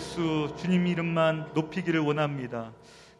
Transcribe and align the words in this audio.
예수 0.00 0.50
주님 0.56 0.86
이름만 0.86 1.50
높이기를 1.52 2.00
원합니다. 2.00 2.72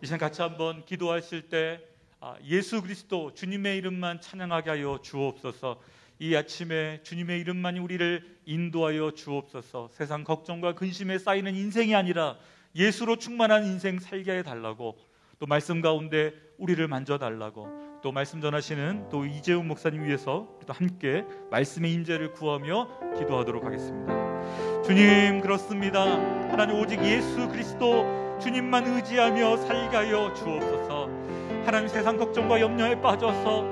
이 0.02 0.06
시간 0.06 0.18
같이 0.18 0.40
한번 0.40 0.82
기도하실 0.86 1.50
때 1.50 1.78
아, 2.20 2.36
예수 2.46 2.80
그리스도 2.80 3.34
주님의 3.34 3.76
이름만 3.76 4.18
찬양하게 4.22 4.70
하여 4.70 4.98
주옵소서. 5.02 5.78
이 6.20 6.34
아침에 6.34 7.02
주님의 7.02 7.38
이름만이 7.40 7.80
우리를 7.80 8.38
인도하여 8.46 9.10
주옵소서. 9.10 9.90
세상 9.92 10.24
걱정과 10.24 10.74
근심에 10.74 11.18
쌓이는 11.18 11.54
인생이 11.54 11.94
아니라 11.94 12.38
예수로 12.74 13.16
충만한 13.16 13.66
인생 13.66 13.98
살게 13.98 14.38
해 14.38 14.42
달라고 14.42 14.96
또 15.38 15.44
말씀 15.44 15.82
가운데 15.82 16.32
우리를 16.56 16.88
만져 16.88 17.18
달라고 17.18 18.00
또 18.02 18.10
말씀 18.10 18.40
전하시는 18.40 19.10
또 19.10 19.26
이재훈 19.26 19.68
목사님 19.68 20.06
위해서 20.06 20.48
또 20.66 20.72
함께 20.72 21.26
말씀의 21.50 21.92
임재를 21.92 22.32
구하며 22.32 23.18
기도하도록 23.18 23.66
하겠습니다. 23.66 24.69
주님 24.90 25.40
그렇습니다. 25.40 26.02
하나님 26.50 26.80
오직 26.80 27.00
예수 27.04 27.48
그리스도 27.48 28.04
주님만 28.40 28.88
의지하며 28.88 29.58
살게 29.58 29.96
하여 29.96 30.34
주옵소서. 30.34 31.08
하나님 31.64 31.86
세상 31.86 32.16
걱정과 32.16 32.60
염려에 32.60 33.00
빠져서 33.00 33.66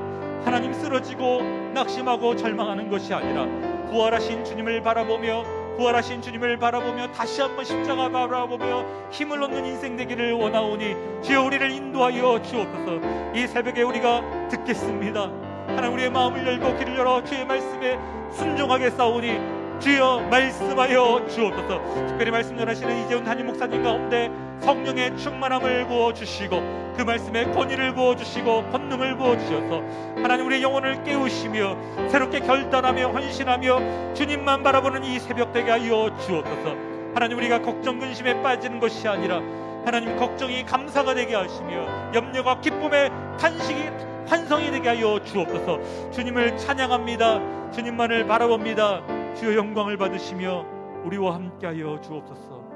하나님 0.45 0.73
쓰러지고 0.73 1.43
낙심하고 1.75 2.37
절망하는 2.37 2.89
것이 2.89 3.13
아니라 3.13 3.47
부활하신 3.91 4.45
주님을 4.45 4.81
바라보며 4.85 5.43
부활하신 5.77 6.23
주님을 6.23 6.57
바라보며 6.57 7.11
다시 7.11 7.41
한번 7.41 7.65
십자가 7.65 8.09
바라보며 8.09 8.87
힘을 9.11 9.43
얻는 9.43 9.67
인생 9.67 9.97
되기를 9.97 10.35
원하오니 10.35 11.23
주여 11.25 11.43
우리를 11.43 11.69
인도하여 11.69 12.43
주옵소서 12.43 13.35
이 13.35 13.45
새벽에 13.49 13.83
우리가 13.83 14.49
듣겠습니다 14.51 15.23
하나님 15.67 15.95
우리의 15.95 16.11
마음을 16.11 16.47
열고 16.47 16.79
귀를 16.79 16.97
열어 16.97 17.25
주의 17.25 17.45
말씀에 17.45 17.99
순종하게 18.31 18.91
싸우니 18.91 19.58
주여 19.81 20.27
말씀하여 20.31 21.27
주옵소서. 21.29 22.07
특별히 22.09 22.31
말씀 22.31 22.57
전하시는 22.57 23.05
이재훈 23.05 23.25
담임 23.25 23.47
목사님 23.47 23.83
가운데 23.83 24.31
성령의 24.61 25.17
충만함을 25.17 25.87
부어주시고 25.87 26.95
그 26.97 27.03
말씀에 27.03 27.45
권위를 27.53 27.95
부어주시고 27.95 28.71
권능을 28.71 29.17
부어주셔서 29.17 29.83
하나님 30.17 30.47
우리의 30.47 30.63
영혼을 30.63 31.03
깨우시며 31.05 32.09
새롭게 32.09 32.41
결단하며 32.41 33.13
헌신하며 33.13 34.15
주님만 34.15 34.65
바라보는 34.65 35.05
이 35.05 35.21
새벽 35.21 35.53
되게 35.53 35.71
하여 35.71 36.11
주옵소서. 36.27 36.75
하나님 37.15 37.39
우리가 37.39 37.63
걱정 37.63 38.01
근심에 38.01 38.43
빠지는 38.43 38.81
것이 38.81 39.07
아니라 39.07 39.41
하나님 39.85 40.17
걱정이 40.17 40.65
감사가 40.65 41.15
되게 41.15 41.37
하시며 41.37 42.13
염려가 42.15 42.61
기쁨의 42.61 43.11
탄식이 43.41 43.89
환성이 44.27 44.71
되게 44.73 44.89
하여 44.89 45.23
주옵소서. 45.23 46.11
주님을 46.11 46.59
찬양합니다. 46.59 47.71
주님만을 47.73 48.27
바라봅니다 48.27 49.18
주여 49.37 49.55
영광을 49.55 49.97
받으시며 49.97 51.03
우리와 51.05 51.35
함께하여 51.35 52.01
주옵소서. 52.01 52.69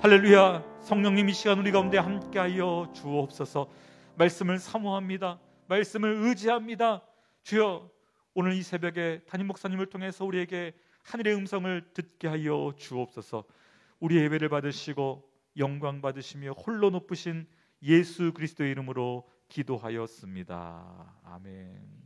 할렐루야. 0.00 0.64
성령님 0.80 1.28
이 1.28 1.32
시간 1.32 1.58
우리 1.58 1.70
가운데 1.70 1.98
함께하여 1.98 2.92
주옵소서. 2.94 3.68
말씀을 4.16 4.58
사모합니다. 4.58 5.38
말씀을 5.68 6.10
의지합니다. 6.26 7.02
주여 7.42 7.90
오늘 8.34 8.52
이 8.54 8.62
새벽에 8.62 9.22
담임 9.28 9.46
목사님을 9.48 9.86
통해서 9.86 10.24
우리에게 10.24 10.72
하늘의 11.02 11.34
음성을 11.34 11.92
듣게 11.94 12.28
하여 12.28 12.72
주옵소서. 12.76 13.44
우리 14.00 14.16
예배를 14.16 14.48
받으시고 14.48 15.28
영광 15.58 16.00
받으시며 16.00 16.52
홀로 16.52 16.90
높으신 16.90 17.46
예수 17.82 18.32
그리스도의 18.32 18.70
이름으로 18.72 19.28
기도하였습니다. 19.48 21.14
아멘 21.24 22.01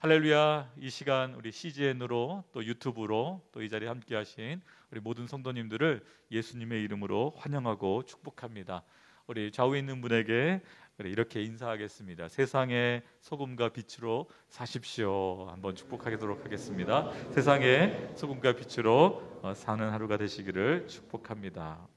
할렐루야 0.00 0.74
이 0.78 0.90
시간 0.90 1.34
우리 1.34 1.50
CGN으로 1.50 2.44
또 2.52 2.64
유튜브로 2.64 3.42
또 3.50 3.60
이 3.62 3.68
자리에 3.68 3.88
함께 3.88 4.14
하신 4.14 4.60
우리 4.92 5.00
모든 5.00 5.26
성도님들을 5.26 6.04
예수님의 6.30 6.84
이름으로 6.84 7.34
환영하고 7.36 8.04
축복합니다. 8.04 8.84
우리 9.26 9.50
좌우에 9.50 9.80
있는 9.80 10.00
분에게 10.00 10.62
이렇게 11.00 11.42
인사하겠습니다. 11.42 12.28
세상의 12.28 13.02
소금과 13.22 13.70
빛으로 13.70 14.30
사십시오. 14.48 15.48
한번 15.48 15.74
축복하도록 15.74 16.44
하겠습니다. 16.44 17.10
세상의 17.32 18.12
소금과 18.14 18.52
빛으로 18.54 19.40
어, 19.42 19.52
사는 19.54 19.90
하루가 19.90 20.16
되시기를 20.16 20.86
축복합니다. 20.86 21.88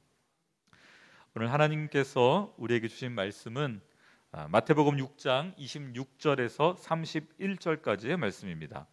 오늘 1.35 1.51
하나님께서 1.51 2.51
우리에게 2.57 2.87
주신 2.87 3.11
말씀은 3.11 3.79
아, 3.79 3.90
마태복음 4.31 4.95
6장 4.95 5.53
26절에서 5.57 6.77
31절까지의 6.77 8.15
말씀입니다. 8.15 8.87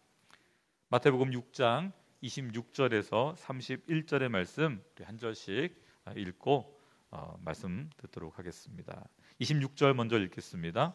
마태복음 0.89 1.31
6장 1.31 1.93
26절에서 2.21 3.37
31절의 3.37 4.27
말씀 4.27 4.83
한 5.01 5.17
절씩 5.17 5.81
읽고 6.13 6.77
어, 7.11 7.37
말씀 7.41 7.89
듣도록 7.95 8.37
하겠습니다. 8.37 9.07
26절 9.39 9.93
먼저 9.93 10.19
읽겠습니다. 10.19 10.93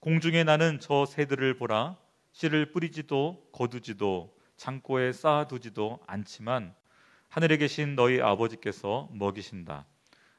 공중에 0.00 0.42
나는 0.42 0.80
저 0.80 1.06
새들을 1.06 1.56
보라 1.56 1.96
씨를 2.32 2.72
뿌리지도 2.72 3.48
거두지도 3.52 4.36
창고에 4.56 5.12
쌓아두지도 5.12 6.00
않지만 6.08 6.74
하늘에 7.28 7.58
계신 7.58 7.94
너희 7.94 8.20
아버지께서 8.20 9.08
먹이신다. 9.12 9.86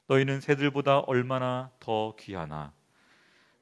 너희는 0.07 0.41
새들보다 0.41 0.99
얼마나 0.99 1.71
더 1.79 2.13
귀하나 2.19 2.73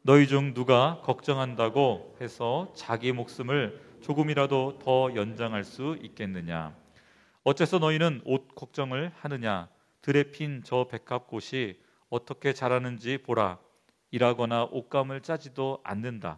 너희 0.08 0.28
중 0.28 0.54
누가 0.54 1.02
걱정한다고 1.04 2.16
해서 2.22 2.72
자기 2.76 3.12
목숨을 3.12 3.82
조금이라도 4.02 4.78
더 4.78 5.10
연장할 5.16 5.64
수 5.64 5.98
있겠느냐? 6.00 6.76
어째서 7.44 7.80
너희는 7.80 8.22
옷 8.24 8.54
걱정을 8.54 9.12
하느냐? 9.16 9.68
들에 10.04 10.26
핀 10.26 10.62
저 10.64 10.88
백합꽃이 10.92 11.74
어떻게 12.12 12.54
자라는지 12.54 13.18
보라. 13.18 13.58
일하거나 14.12 14.66
옷감을 14.66 15.22
짜지도 15.22 15.80
않는다. 15.84 16.38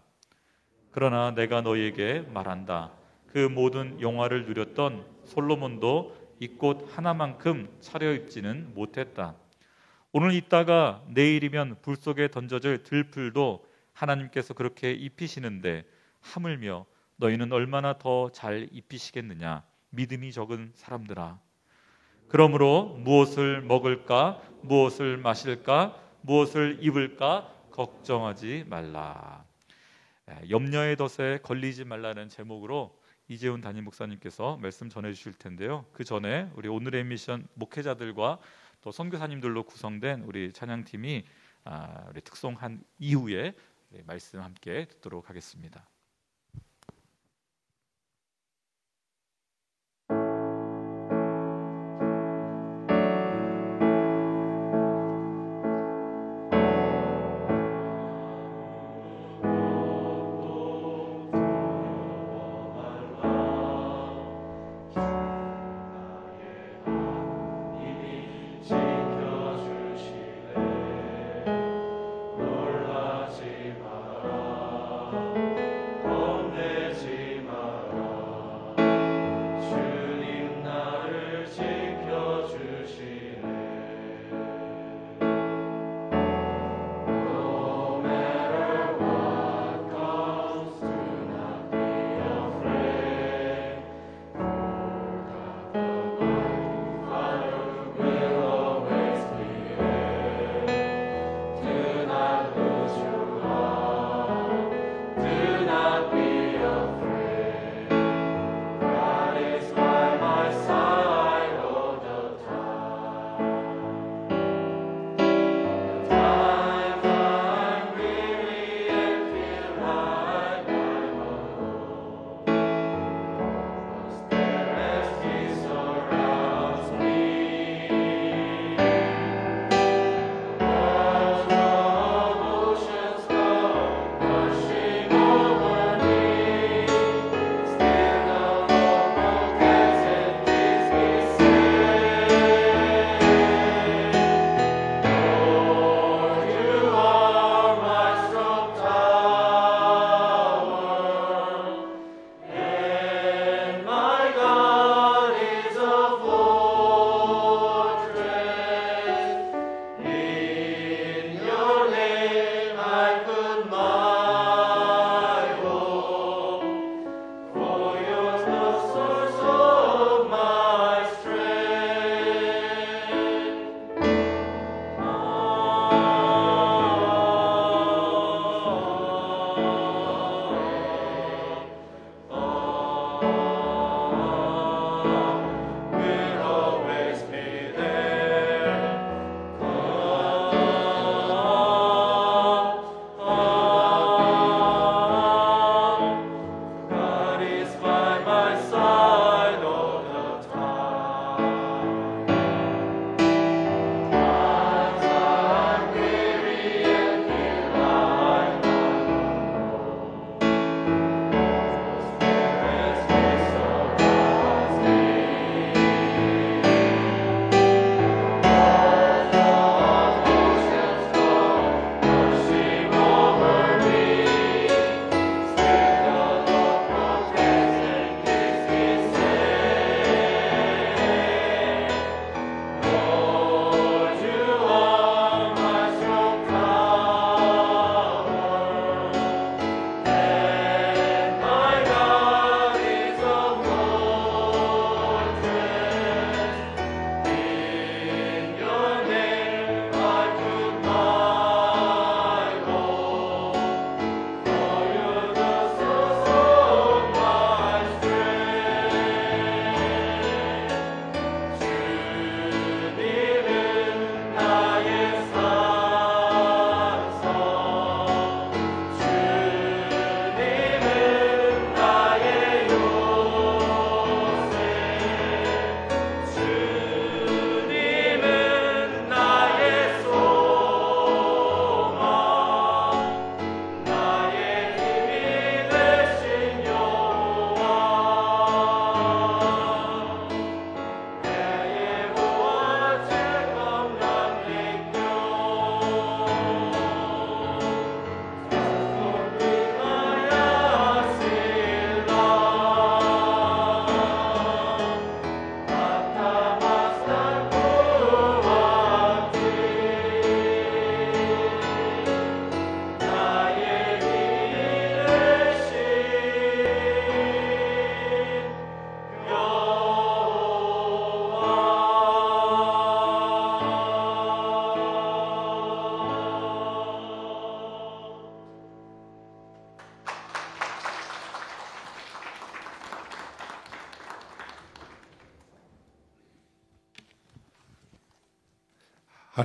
그러나 0.92 1.32
내가 1.32 1.60
너희에게 1.60 2.22
말한다. 2.34 2.94
그 3.28 3.38
모든 3.50 4.00
영화를 4.00 4.46
누렸던 4.46 5.06
솔로몬도 5.26 6.16
이 6.40 6.58
꽃 6.58 6.88
하나만큼 6.96 7.68
차려입지는 7.82 8.76
못했다. 8.76 9.36
오늘 10.20 10.34
있다가 10.34 11.04
내일이면 11.10 11.78
불 11.84 11.96
속에 11.96 12.30
던져질 12.30 12.82
들풀도 12.82 13.64
하나님께서 13.94 14.56
그렇게 14.56 14.92
입히시는데 14.92 15.86
하물며 16.22 16.88
너희는 17.18 17.52
얼마나 17.54 18.00
더 18.00 18.32
잘 18.34 18.68
입히시겠느냐? 18.72 19.62
믿음이 19.92 20.32
적은 20.32 20.72
사람들아. 20.74 21.40
그러므로 22.30 22.98
무엇을 23.04 23.62
먹을까? 23.62 24.42
무엇을 24.64 25.18
마실까? 25.18 25.96
무엇을 26.22 26.80
입을까? 26.82 27.54
걱정하지 27.70 28.64
말라. 28.66 29.46
염려의 30.50 30.96
덫에 30.96 31.38
걸리지 31.44 31.86
말라는 31.86 32.30
제목으로 32.30 32.98
이재훈 33.28 33.62
담임 33.62 33.84
목사님께서 33.84 34.58
말씀 34.58 34.90
전해 34.90 35.14
주실 35.14 35.34
텐데요. 35.34 35.86
그 35.94 36.04
전에 36.04 36.50
우리 36.56 36.70
오늘의 36.70 37.04
미션 37.04 37.48
목회자들과 37.54 38.40
또 38.88 38.92
선교사님들로 38.94 39.64
구성된 39.64 40.22
우리 40.22 40.54
찬양팀이 40.54 41.26
아, 41.66 42.06
우리 42.10 42.22
특송한 42.22 42.86
이후에 43.00 43.54
말씀 44.06 44.40
함께 44.40 44.86
듣도록 44.86 45.30
하겠습니다. 45.30 45.90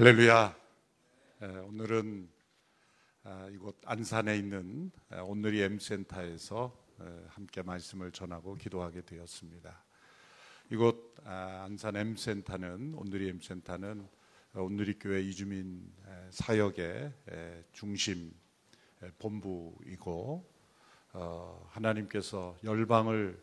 할렐루야. 0.02 0.56
오늘은 1.68 2.28
아, 3.22 3.48
이곳 3.52 3.76
안산에 3.84 4.36
있는 4.36 4.90
온누리 5.28 5.62
M센터에서 5.62 6.76
함께 7.28 7.62
말씀을 7.62 8.10
전하고 8.10 8.56
기도하게 8.56 9.02
되었습니다. 9.02 9.84
이곳 10.72 11.14
아, 11.22 11.62
안산 11.66 11.94
M센터는 11.94 12.94
온누리 12.94 13.28
M센터는 13.28 14.08
온누리 14.54 14.98
교회 14.98 15.22
이주민 15.22 15.88
사역의 16.30 17.12
중심 17.72 18.34
본부이고 19.20 20.52
어, 21.12 21.68
하나님께서 21.70 22.56
열방을 22.64 23.40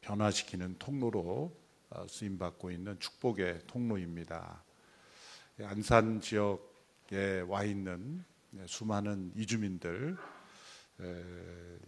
변화시키는 0.00 0.74
통로로 0.80 1.56
어, 1.90 2.06
쓰임 2.08 2.36
받고 2.36 2.72
있는 2.72 2.98
축복의 2.98 3.60
통로입니다. 3.68 4.71
안산 5.64 6.20
지역에 6.20 7.40
와 7.46 7.64
있는 7.64 8.24
수많은 8.66 9.32
이주민들, 9.36 10.16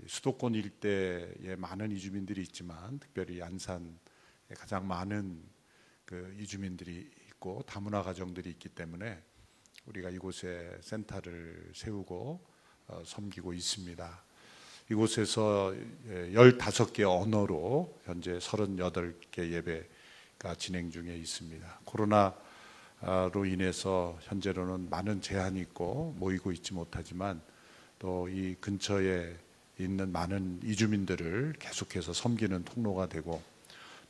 수도권 0.06 0.54
일대에 0.54 1.56
많은 1.56 1.92
이주민들이 1.92 2.42
있지만 2.42 2.98
특별히 2.98 3.42
안산에 3.42 3.90
가장 4.56 4.86
많은 4.86 5.42
그 6.04 6.34
이주민들이 6.38 7.10
있고 7.28 7.62
다문화 7.66 8.02
가정들이 8.02 8.50
있기 8.50 8.68
때문에 8.70 9.22
우리가 9.86 10.10
이곳에 10.10 10.78
센터를 10.80 11.72
세우고 11.74 12.46
어, 12.86 13.02
섬기고 13.04 13.52
있습니다. 13.52 14.24
이곳에서 14.90 15.74
15개 16.06 17.02
언어로 17.02 17.98
현재 18.04 18.36
38개 18.38 19.50
예배가 19.50 20.54
진행 20.56 20.90
중에 20.90 21.16
있습니다. 21.16 21.80
코로나 21.84 22.34
로 23.32 23.44
인해서 23.44 24.16
현재로는 24.22 24.88
많은 24.88 25.20
제한이 25.20 25.60
있고 25.60 26.14
모이고 26.18 26.52
있지 26.52 26.72
못하지만 26.72 27.40
또 27.98 28.28
이 28.28 28.54
근처에 28.60 29.34
있는 29.78 30.12
많은 30.12 30.60
이주민들을 30.62 31.54
계속해서 31.58 32.12
섬기는 32.12 32.64
통로가 32.64 33.08
되고 33.08 33.42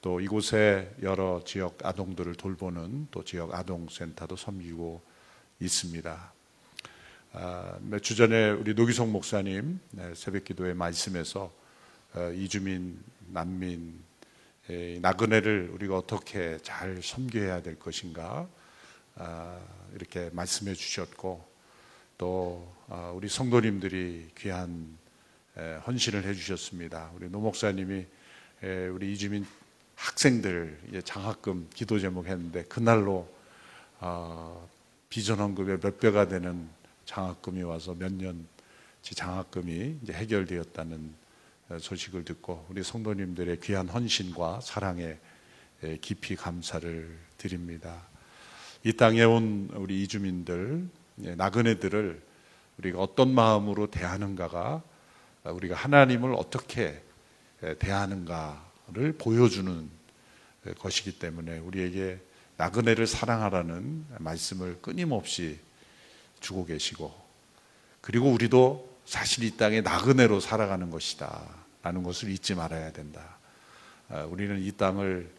또 0.03 0.21
이곳에 0.21 0.95
여러 1.03 1.43
지역 1.45 1.79
아동들을 1.83 2.35
돌보는 2.35 3.09
또 3.11 3.25
지역 3.25 3.55
아동센터도 3.55 4.37
섬기고 4.37 5.01
있습니다. 5.61 6.33
아, 7.33 7.79
몇주 7.81 8.15
전에 8.15 8.51
우리 8.51 8.75
노기성 8.75 9.11
목사님 9.11 9.81
네, 9.93 10.15
새벽기도의 10.15 10.75
말씀에서 10.75 11.51
어, 12.15 12.31
이주민 12.33 13.03
난민 13.29 14.03
나그네를 15.01 15.71
우리가 15.73 15.99
어떻게 15.99 16.59
잘 16.63 17.03
섬겨야 17.03 17.63
될 17.63 17.79
것인가 17.79 18.49
아, 18.49 18.64
이렇게 19.95 20.31
말씀해 20.33 20.75
주셨고 20.75 21.45
또 22.19 22.75
아, 22.89 23.11
우리 23.15 23.29
성도님들이 23.29 24.31
귀한 24.39 24.97
헌신을 25.87 26.25
해주셨습니다. 26.25 27.13
우리 27.15 27.29
노 27.31 27.41
목사님이 27.41 28.07
우리 28.93 29.13
이주민 29.13 29.47
학생들 29.95 31.03
장학금 31.05 31.69
기도 31.73 31.99
제목 31.99 32.27
했는데 32.27 32.65
그날로 32.65 33.29
비전 35.09 35.39
헌금의 35.39 35.81
몇 35.81 36.01
배가 36.01 36.27
되는 36.27 36.69
장학금이 37.05 37.63
와서 37.63 37.95
몇 37.95 38.13
년치 38.13 39.15
장학금이 39.15 40.01
해결되었다는 40.11 41.15
소식을 41.81 42.25
듣고 42.25 42.67
우리 42.69 42.83
성도님들의 42.83 43.61
귀한 43.61 43.89
헌신과 43.89 44.61
사랑에 44.61 45.19
깊이 46.01 46.35
감사를 46.35 47.17
드립니다. 47.39 48.03
이 48.87 48.93
땅에 48.93 49.25
온 49.25 49.71
우리 49.75 50.03
이주민들, 50.03 50.87
예, 51.23 51.35
나그네들을 51.35 52.23
우리가 52.77 53.01
어떤 53.01 53.35
마음으로 53.35 53.91
대하는가가 53.91 54.83
우리가 55.45 55.75
하나님을 55.75 56.35
어떻게 56.35 57.03
대하는가를 57.79 59.15
보여주는 59.19 59.89
것이기 60.79 61.19
때문에 61.19 61.59
우리에게 61.59 62.21
나그네를 62.59 63.07
사랑하라는 63.07 64.05
말씀을 64.19 64.79
끊임없이 64.83 65.59
주고 66.41 66.67
계시고 66.67 67.15
그리고 68.03 68.31
우리도 68.31 68.99
사실 69.07 69.45
이 69.45 69.57
땅에 69.57 69.81
나그네로 69.81 70.41
살아가는 70.41 70.91
것이다 70.91 71.43
라는 71.83 72.03
것을 72.03 72.31
잊지 72.31 72.55
말아야 72.55 72.93
된다. 72.93 73.39
아, 74.11 74.25
우리는 74.25 74.61
이 74.61 74.73
땅을 74.73 75.31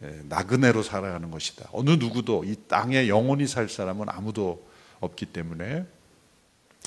나그네로 0.00 0.82
살아가는 0.82 1.30
것이다. 1.30 1.68
어느 1.72 1.90
누구도 1.90 2.44
이 2.44 2.56
땅에 2.68 3.08
영원히 3.08 3.46
살 3.46 3.68
사람은 3.68 4.08
아무도 4.08 4.66
없기 5.00 5.26
때문에 5.26 5.86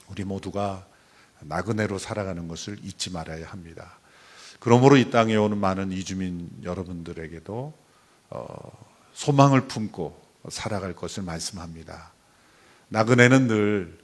우리 0.09 0.23
모두가 0.23 0.85
나그네로 1.41 1.99
살아가는 1.99 2.47
것을 2.47 2.77
잊지 2.83 3.11
말아야 3.11 3.47
합니다. 3.47 3.99
그러므로 4.59 4.97
이 4.97 5.11
땅에 5.11 5.35
오는 5.35 5.57
많은 5.57 5.91
이주민 5.91 6.49
여러분들에게도 6.63 7.73
어, 8.29 8.85
소망을 9.13 9.67
품고 9.67 10.21
살아갈 10.49 10.93
것을 10.95 11.23
말씀합니다. 11.23 12.13
나그네는 12.89 13.47
늘 13.47 14.03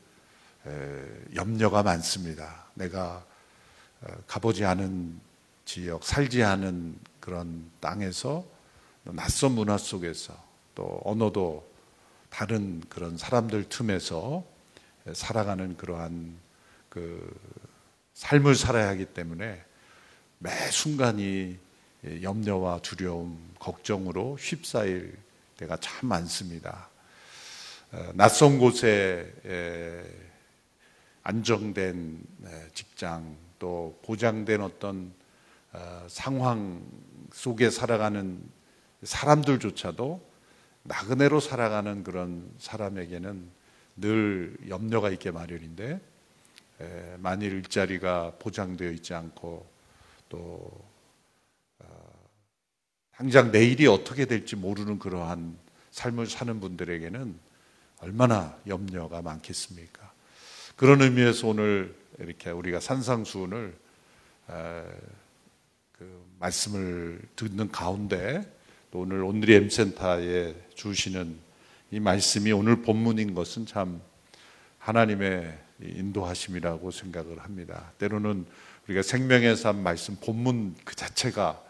염려가 1.35 1.83
많습니다. 1.83 2.65
내가 2.75 3.25
어, 4.01 4.07
가보지 4.27 4.65
않은 4.65 5.19
지역, 5.65 6.03
살지 6.03 6.43
않은 6.43 6.97
그런 7.19 7.69
땅에서 7.79 8.45
낯선 9.13 9.53
문화 9.53 9.77
속에서 9.77 10.33
또 10.75 11.01
언어도 11.03 11.69
다른 12.29 12.81
그런 12.89 13.17
사람들 13.17 13.69
틈에서 13.69 14.43
살아가는 15.13 15.75
그러한 15.77 16.37
그 16.89 17.35
삶을 18.13 18.55
살아야 18.55 18.89
하기 18.89 19.05
때문에 19.05 19.63
매 20.39 20.51
순간이 20.71 21.57
염려와 22.21 22.79
두려움, 22.79 23.53
걱정으로 23.59 24.37
휩싸일 24.39 25.17
때가 25.57 25.77
참 25.77 26.07
많습니다. 26.09 26.89
어, 27.91 28.11
낯선 28.13 28.59
곳에 28.59 29.33
안정된 31.23 32.23
직장 32.73 33.35
또 33.57 33.99
보장된 34.03 34.61
어떤 34.61 35.13
어, 35.73 36.05
상황 36.07 36.81
속에 37.33 37.69
살아가는 37.69 38.41
사람들조차도 39.03 40.29
나그네로 40.83 41.39
살아가는 41.39 42.03
그런 42.03 42.49
사람에게는 42.57 43.49
늘 43.97 44.57
염려가 44.67 45.09
있게 45.11 45.31
마련인데 45.31 45.99
만일 47.17 47.53
일자리가 47.53 48.33
보장되어 48.39 48.91
있지 48.91 49.13
않고 49.13 49.69
또 50.29 50.71
어, 51.79 52.29
당장 53.11 53.51
내일이 53.51 53.87
어떻게 53.87 54.25
될지 54.25 54.55
모르는 54.55 54.99
그러한 54.99 55.57
삶을 55.91 56.27
사는 56.27 56.59
분들에게는 56.59 57.37
얼마나 58.01 58.57
염려가 58.67 59.21
많겠습니까? 59.21 60.13
그런 60.77 61.01
의미에서 61.01 61.47
오늘 61.47 61.93
이렇게 62.19 62.49
우리가 62.51 62.79
산상수훈을 62.79 63.75
그 65.91 66.25
말씀을 66.39 67.21
듣는 67.35 67.69
가운데 67.71 68.58
또 68.91 69.01
오늘 69.01 69.23
온누리 69.23 69.53
M센터에 69.53 70.55
주시는 70.73 71.37
이 71.91 71.99
말씀이 71.99 72.51
오늘 72.51 72.81
본문인 72.81 73.35
것은 73.35 73.67
참 73.67 74.01
하나님의 74.79 75.57
인도하심이라고 75.81 76.89
생각을 76.89 77.39
합니다. 77.39 77.91
때로는 77.99 78.45
우리가 78.87 79.03
생명의 79.03 79.55
삶 79.55 79.83
말씀 79.83 80.15
본문 80.15 80.75
그 80.83 80.95
자체가 80.95 81.61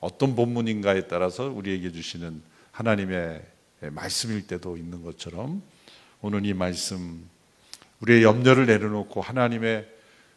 어떤 0.00 0.34
본문인가에 0.34 1.08
따라서 1.08 1.44
우리에게 1.48 1.92
주시는 1.92 2.42
하나님의 2.70 3.42
말씀일 3.90 4.46
때도 4.46 4.78
있는 4.78 5.02
것처럼 5.02 5.62
오늘 6.22 6.46
이 6.46 6.54
말씀 6.54 7.28
우리의 8.00 8.22
염려를 8.22 8.64
내려놓고 8.66 9.20
하나님의 9.20 9.86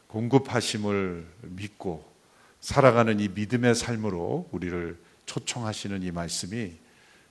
공급하심을 0.08 1.26
믿고 1.44 2.14
살아가는 2.60 3.20
이 3.20 3.30
믿음의 3.30 3.74
삶으로 3.76 4.50
우리를 4.52 5.05
초청하시는 5.26 6.04
이 6.04 6.12
말씀이 6.12 6.74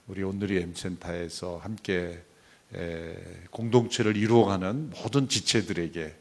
우리 0.06 0.22
오늘의 0.22 0.62
M센터에서 0.62 1.58
함께 1.58 2.22
공동체를 3.50 4.16
이루어가는 4.16 4.90
모든 4.90 5.28
지체들에게 5.28 6.14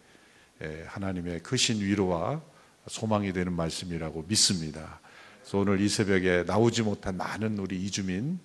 하나님의 0.88 1.41
크신 1.41 1.81
위로와 1.81 2.41
소망이 2.88 3.33
되는 3.33 3.53
말씀이라고 3.53 4.25
믿습니다. 4.27 4.99
그래서 5.41 5.57
오늘 5.57 5.81
이 5.81 5.89
새벽에 5.89 6.43
나오지 6.43 6.83
못한 6.83 7.17
많은 7.17 7.57
우리 7.57 7.81
이주민, 7.83 8.39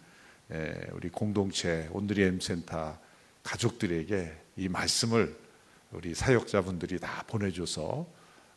우리 0.93 1.09
공동체 1.11 1.89
온누리 1.93 2.23
M센터 2.23 2.99
가족들에게 3.43 4.33
이 4.57 4.69
말씀을 4.69 5.39
우리 5.93 6.15
사역자분들이 6.15 6.99
다 6.99 7.25
보내줘서 7.29 8.07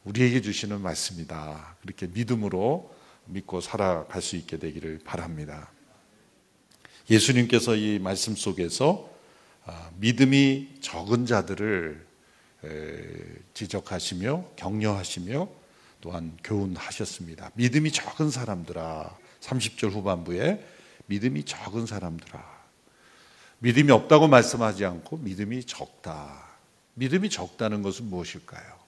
우리에게 0.03 0.41
주시는 0.41 0.81
말씀이다. 0.81 1.77
그렇게 1.81 2.07
믿음으로 2.07 2.95
믿고 3.25 3.61
살아갈 3.61 4.21
수 4.21 4.35
있게 4.35 4.57
되기를 4.57 4.99
바랍니다. 5.03 5.71
예수님께서 7.09 7.75
이 7.75 7.99
말씀 7.99 8.35
속에서 8.35 9.09
아, 9.65 9.91
믿음이 9.97 10.79
적은 10.81 11.25
자들을 11.25 12.11
지적하시며 13.53 14.51
격려하시며 14.55 15.49
또한 15.99 16.37
교훈하셨습니다. 16.43 17.51
믿음이 17.55 17.91
적은 17.91 18.29
사람들아 18.29 19.17
30절 19.41 19.91
후반부에 19.91 20.63
믿음이 21.07 21.43
적은 21.43 21.85
사람들아 21.85 22.61
믿음이 23.59 23.91
없다고 23.91 24.27
말씀하지 24.27 24.85
않고 24.85 25.17
믿음이 25.17 25.63
적다. 25.65 26.49
믿음이 26.95 27.29
적다는 27.29 27.83
것은 27.83 28.05
무엇일까요? 28.05 28.81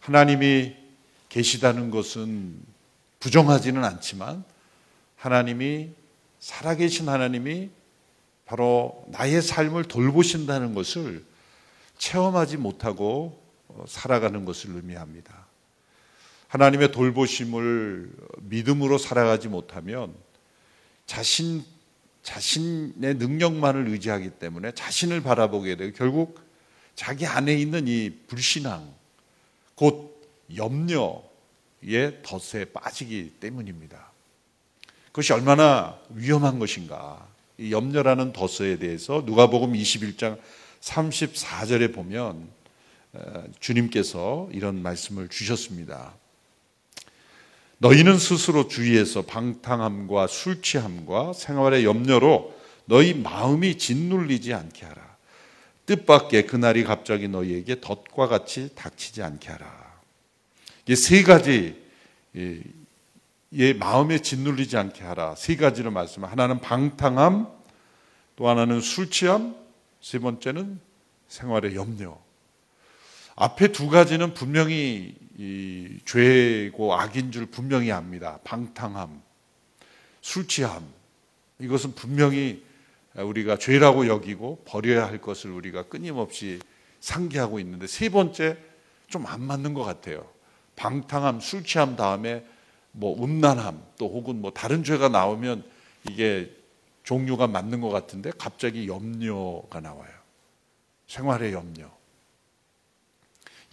하나님이 0.00 0.74
계시다는 1.28 1.90
것은 1.90 2.60
부정하지는 3.20 3.84
않지만 3.84 4.44
하나님이 5.16 5.90
살아계신 6.40 7.08
하나님이 7.08 7.70
바로 8.46 9.04
나의 9.08 9.42
삶을 9.42 9.84
돌보신다는 9.84 10.74
것을 10.74 11.24
체험하지 11.98 12.56
못하고 12.56 13.40
어, 13.68 13.84
살아가는 13.86 14.44
것을 14.44 14.74
의미합니다. 14.74 15.46
하나님의 16.48 16.90
돌보심을 16.90 18.10
믿음으로 18.40 18.98
살아가지 18.98 19.46
못하면 19.48 20.12
자신 21.06 21.64
자신의 22.22 23.14
능력만을 23.14 23.88
의지하기 23.88 24.30
때문에 24.30 24.72
자신을 24.72 25.22
바라보게 25.22 25.76
되고 25.76 25.96
결국 25.96 26.40
자기 26.94 27.26
안에 27.26 27.54
있는 27.54 27.86
이 27.86 28.10
불신앙 28.26 28.92
곧 29.74 30.20
염려 30.56 31.22
의 31.82 32.18
덫에 32.22 32.66
빠지기 32.66 33.34
때문입니다. 33.40 34.10
그것이 35.06 35.32
얼마나 35.32 35.98
위험한 36.10 36.58
것인가. 36.58 37.26
이 37.58 37.72
염려라는 37.72 38.32
덫에 38.32 38.78
대해서 38.78 39.22
누가복음 39.26 39.72
21장 39.72 40.38
34절에 40.80 41.94
보면 41.94 42.48
어, 43.12 43.44
주님께서 43.58 44.48
이런 44.52 44.82
말씀을 44.82 45.28
주셨습니다. 45.28 46.14
너희는 47.78 48.18
스스로 48.18 48.68
주위에서 48.68 49.22
방탕함과 49.22 50.26
술 50.26 50.62
취함과 50.62 51.32
생활의 51.32 51.84
염려로 51.84 52.54
너희 52.84 53.14
마음이 53.14 53.78
짓눌리지 53.78 54.54
않게 54.54 54.84
하라. 54.84 55.16
뜻밖의 55.86 56.46
그날이 56.46 56.84
갑자기 56.84 57.26
너희에게 57.26 57.80
덫과 57.80 58.28
같이 58.28 58.70
닥치지 58.74 59.22
않게 59.22 59.48
하라. 59.50 59.89
이게 60.84 60.96
세 60.96 61.22
가지 61.22 61.80
예, 63.52 63.72
마음에 63.74 64.20
짓눌리지 64.20 64.76
않게 64.76 65.02
하라. 65.02 65.34
세 65.34 65.56
가지로 65.56 65.90
말씀. 65.90 66.24
하나는 66.24 66.60
방탕함, 66.60 67.48
또 68.36 68.48
하나는 68.48 68.80
술 68.80 69.10
취함, 69.10 69.56
세 70.00 70.18
번째는 70.18 70.78
생활의 71.28 71.74
염려. 71.74 72.16
앞에 73.34 73.72
두 73.72 73.88
가지는 73.88 74.34
분명히 74.34 75.16
죄고 76.04 76.94
악인 76.94 77.32
줄 77.32 77.46
분명히 77.46 77.90
압니다. 77.90 78.38
방탕함, 78.44 79.20
술 80.20 80.46
취함. 80.46 80.86
이것은 81.58 81.94
분명히 81.94 82.64
우리가 83.16 83.58
죄라고 83.58 84.06
여기고 84.06 84.62
버려야 84.64 85.06
할 85.06 85.20
것을 85.20 85.50
우리가 85.50 85.84
끊임없이 85.84 86.60
상기하고 87.00 87.58
있는데 87.58 87.86
세 87.86 88.08
번째 88.08 88.56
좀 89.08 89.26
안 89.26 89.42
맞는 89.42 89.74
것 89.74 89.82
같아요. 89.82 90.24
방탕함, 90.80 91.40
술 91.40 91.62
취함 91.62 91.94
다음에 91.94 92.42
뭐 92.92 93.22
음란함 93.22 93.82
또 93.98 94.08
혹은 94.08 94.40
뭐 94.40 94.50
다른 94.50 94.82
죄가 94.82 95.10
나오면 95.10 95.62
이게 96.08 96.50
종류가 97.04 97.48
맞는 97.48 97.82
것 97.82 97.90
같은데 97.90 98.32
갑자기 98.38 98.88
염려가 98.88 99.80
나와요. 99.80 100.10
생활의 101.06 101.52
염려. 101.52 101.84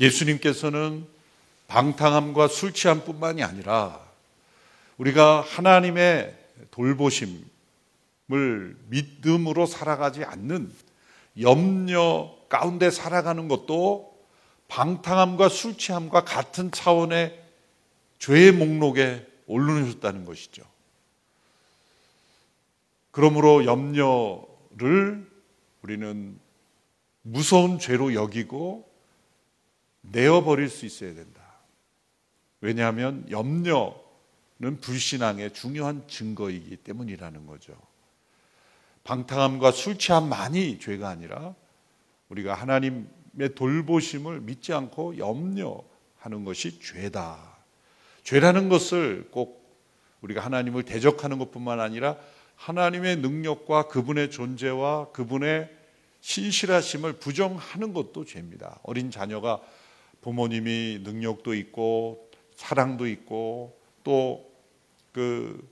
예수님께서는 0.01 1.07
방탕함과 1.69 2.49
술 2.49 2.73
취함뿐만이 2.73 3.41
아니라 3.41 4.01
우리가 4.97 5.41
하나님의 5.41 6.35
돌보심을 6.71 7.45
믿음으로 8.89 9.65
살아가지 9.65 10.25
않는 10.25 10.73
염려 11.39 12.35
가운데 12.49 12.91
살아가는 12.91 13.47
것도 13.47 14.16
방탕함과 14.67 15.49
술 15.49 15.77
취함과 15.77 16.23
같은 16.23 16.71
차원의 16.71 17.43
죄의 18.19 18.51
목록에 18.51 19.25
올려놓으셨다는 19.47 20.25
것이죠. 20.25 20.63
그러므로 23.12 23.65
염려를 23.65 25.27
우리는 25.82 26.39
무서운 27.21 27.80
죄로 27.80 28.13
여기고 28.13 28.88
내어버릴 30.01 30.69
수 30.69 30.86
있어야 30.86 31.13
된다. 31.13 31.41
왜냐하면 32.62 33.25
염려는 33.30 34.80
불신앙의 34.82 35.53
중요한 35.53 36.08
증거이기 36.08 36.77
때문이라는 36.77 37.45
거죠. 37.45 37.73
방탕함과 39.03 39.71
술 39.71 39.97
취함만이 39.97 40.80
죄가 40.80 41.10
아니라 41.10 41.56
우리가 42.30 42.53
하나님의 42.53 43.06
돌보심을 43.56 44.41
믿지 44.41 44.73
않고 44.73 45.17
염려하는 45.17 46.43
것이 46.45 46.80
죄다. 46.80 47.58
죄라는 48.23 48.69
것을 48.69 49.30
꼭 49.32 49.65
우리가 50.21 50.41
하나님을 50.41 50.84
대적하는 50.84 51.38
것뿐만 51.38 51.80
아니라 51.80 52.17
하나님의 52.56 53.17
능력과 53.17 53.88
그분의 53.88 54.32
존재와 54.32 55.12
그분의 55.12 55.69
신실하심을 56.21 57.13
부정하는 57.13 57.93
것도 57.93 58.26
죄입니다. 58.26 58.80
어린 58.84 59.12
자녀가 59.12 59.62
부모님이 60.21 61.02
능력도 61.04 61.54
있고 61.54 62.30
사랑도 62.56 63.08
있고 63.08 63.80
또 64.04 64.47
그 65.17 65.67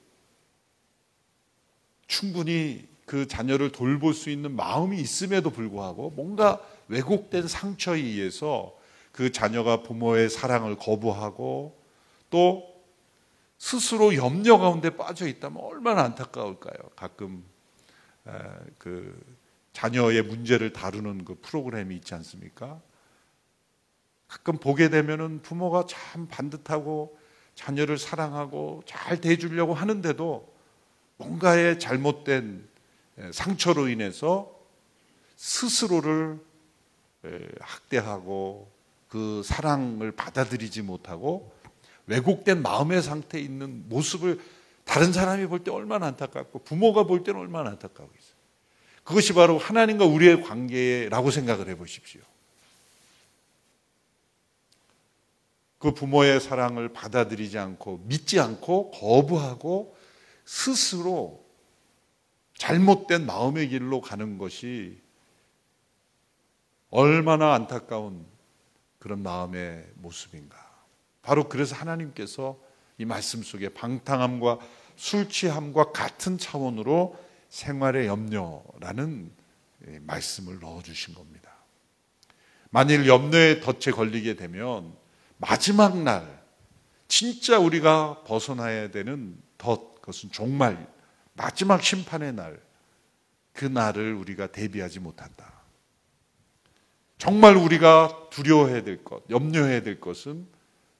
충분히 2.07 2.87
그 3.05 3.27
자녀를 3.27 3.71
돌볼 3.71 4.15
수 4.15 4.31
있는 4.31 4.55
마음이 4.55 4.99
있음에도 4.99 5.51
불구하고 5.51 6.09
뭔가 6.15 6.59
왜곡된 6.87 7.47
상처에 7.47 7.99
의해서 7.99 8.75
그 9.11 9.31
자녀가 9.31 9.81
부모의 9.81 10.29
사랑을 10.29 10.75
거부하고 10.75 11.79
또 12.29 12.75
스스로 13.57 14.15
염려 14.15 14.57
가운데 14.57 14.95
빠져 14.95 15.27
있다면 15.27 15.63
얼마나 15.63 16.03
안타까울까요? 16.03 16.89
가끔 16.95 17.43
그 18.77 19.17
자녀의 19.73 20.23
문제를 20.23 20.73
다루는 20.73 21.25
그 21.25 21.39
프로그램이 21.41 21.95
있지 21.95 22.13
않습니까? 22.15 22.81
가끔 24.27 24.57
보게 24.57 24.89
되면은 24.89 25.41
부모가 25.41 25.85
참 25.87 26.27
반듯하고 26.27 27.17
자녀를 27.55 27.97
사랑하고 27.97 28.83
잘 28.85 29.21
대해주려고 29.21 29.73
하는데도 29.73 30.53
뭔가의 31.17 31.79
잘못된 31.79 32.67
상처로 33.31 33.87
인해서 33.87 34.53
스스로를 35.37 36.39
학대하고 37.59 38.71
그 39.07 39.41
사랑을 39.43 40.11
받아들이지 40.11 40.81
못하고 40.81 41.53
왜곡된 42.07 42.61
마음의 42.61 43.01
상태에 43.01 43.41
있는 43.41 43.87
모습을 43.89 44.39
다른 44.83 45.11
사람이 45.11 45.47
볼 45.47 45.63
때 45.63 45.71
얼마나 45.71 46.07
안타깝고 46.07 46.59
부모가 46.59 47.03
볼 47.03 47.23
때는 47.23 47.39
얼마나 47.39 47.71
안타까우겠어요. 47.71 48.35
그것이 49.03 49.33
바로 49.33 49.57
하나님과 49.57 50.05
우리의 50.05 50.41
관계라고 50.43 51.31
생각을 51.31 51.69
해 51.69 51.75
보십시오. 51.75 52.21
그 55.77 55.93
부모의 55.93 56.39
사랑을 56.41 56.89
받아들이지 56.89 57.57
않고 57.57 58.03
믿지 58.05 58.39
않고 58.39 58.91
거부하고 58.91 59.95
스스로 60.45 61.45
잘못된 62.57 63.25
마음의 63.25 63.69
길로 63.69 64.01
가는 64.01 64.37
것이 64.37 65.04
얼마나 66.95 67.53
안타까운 67.53 68.25
그런 68.99 69.21
마음의 69.21 69.85
모습인가. 69.95 70.57
바로 71.21 71.49
그래서 71.49 71.75
하나님께서 71.75 72.57
이 72.97 73.05
말씀 73.05 73.43
속에 73.43 73.69
방탕함과 73.69 74.59
술 74.95 75.29
취함과 75.29 75.91
같은 75.91 76.37
차원으로 76.37 77.17
생활의 77.49 78.07
염려라는 78.07 79.31
말씀을 80.01 80.59
넣어 80.59 80.81
주신 80.81 81.13
겁니다. 81.13 81.51
만일 82.69 83.07
염려의 83.07 83.61
덫에 83.61 83.93
걸리게 83.93 84.35
되면 84.35 84.95
마지막 85.37 85.97
날 85.97 86.43
진짜 87.07 87.59
우리가 87.59 88.23
벗어나야 88.23 88.91
되는 88.91 89.37
덫 89.57 89.95
그것은 89.95 90.31
정말 90.31 90.87
마지막 91.33 91.83
심판의 91.83 92.33
날 92.33 92.65
그 93.55 93.65
날을 93.65 94.13
우리가 94.13 94.47
대비하지 94.47 94.99
못한다. 94.99 95.54
정말 97.17 97.55
우리가 97.55 98.27
두려워해야 98.29 98.83
될 98.83 99.03
것, 99.03 99.23
염려해야 99.29 99.81
될 99.81 99.99
것은 99.99 100.47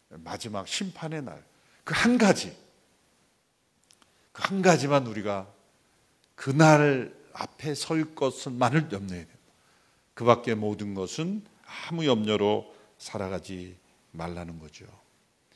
마지막 0.10 0.68
심판의 0.68 1.24
날, 1.24 1.44
그 1.84 1.94
한 1.94 2.18
가지, 2.18 2.56
그 4.32 4.42
한 4.44 4.62
가지만 4.62 5.08
우리가 5.08 5.48
그날 6.36 7.14
앞에 7.34 7.76
설 7.76 8.16
것만을 8.16 8.90
염려해야 8.92 9.26
된다. 9.26 9.40
그 10.14 10.24
밖에 10.24 10.56
모든 10.56 10.94
것은 10.94 11.44
아무 11.90 12.06
염려로 12.06 12.74
살아가지 12.98 13.76
말라는 14.12 14.60
거죠. 14.60 14.86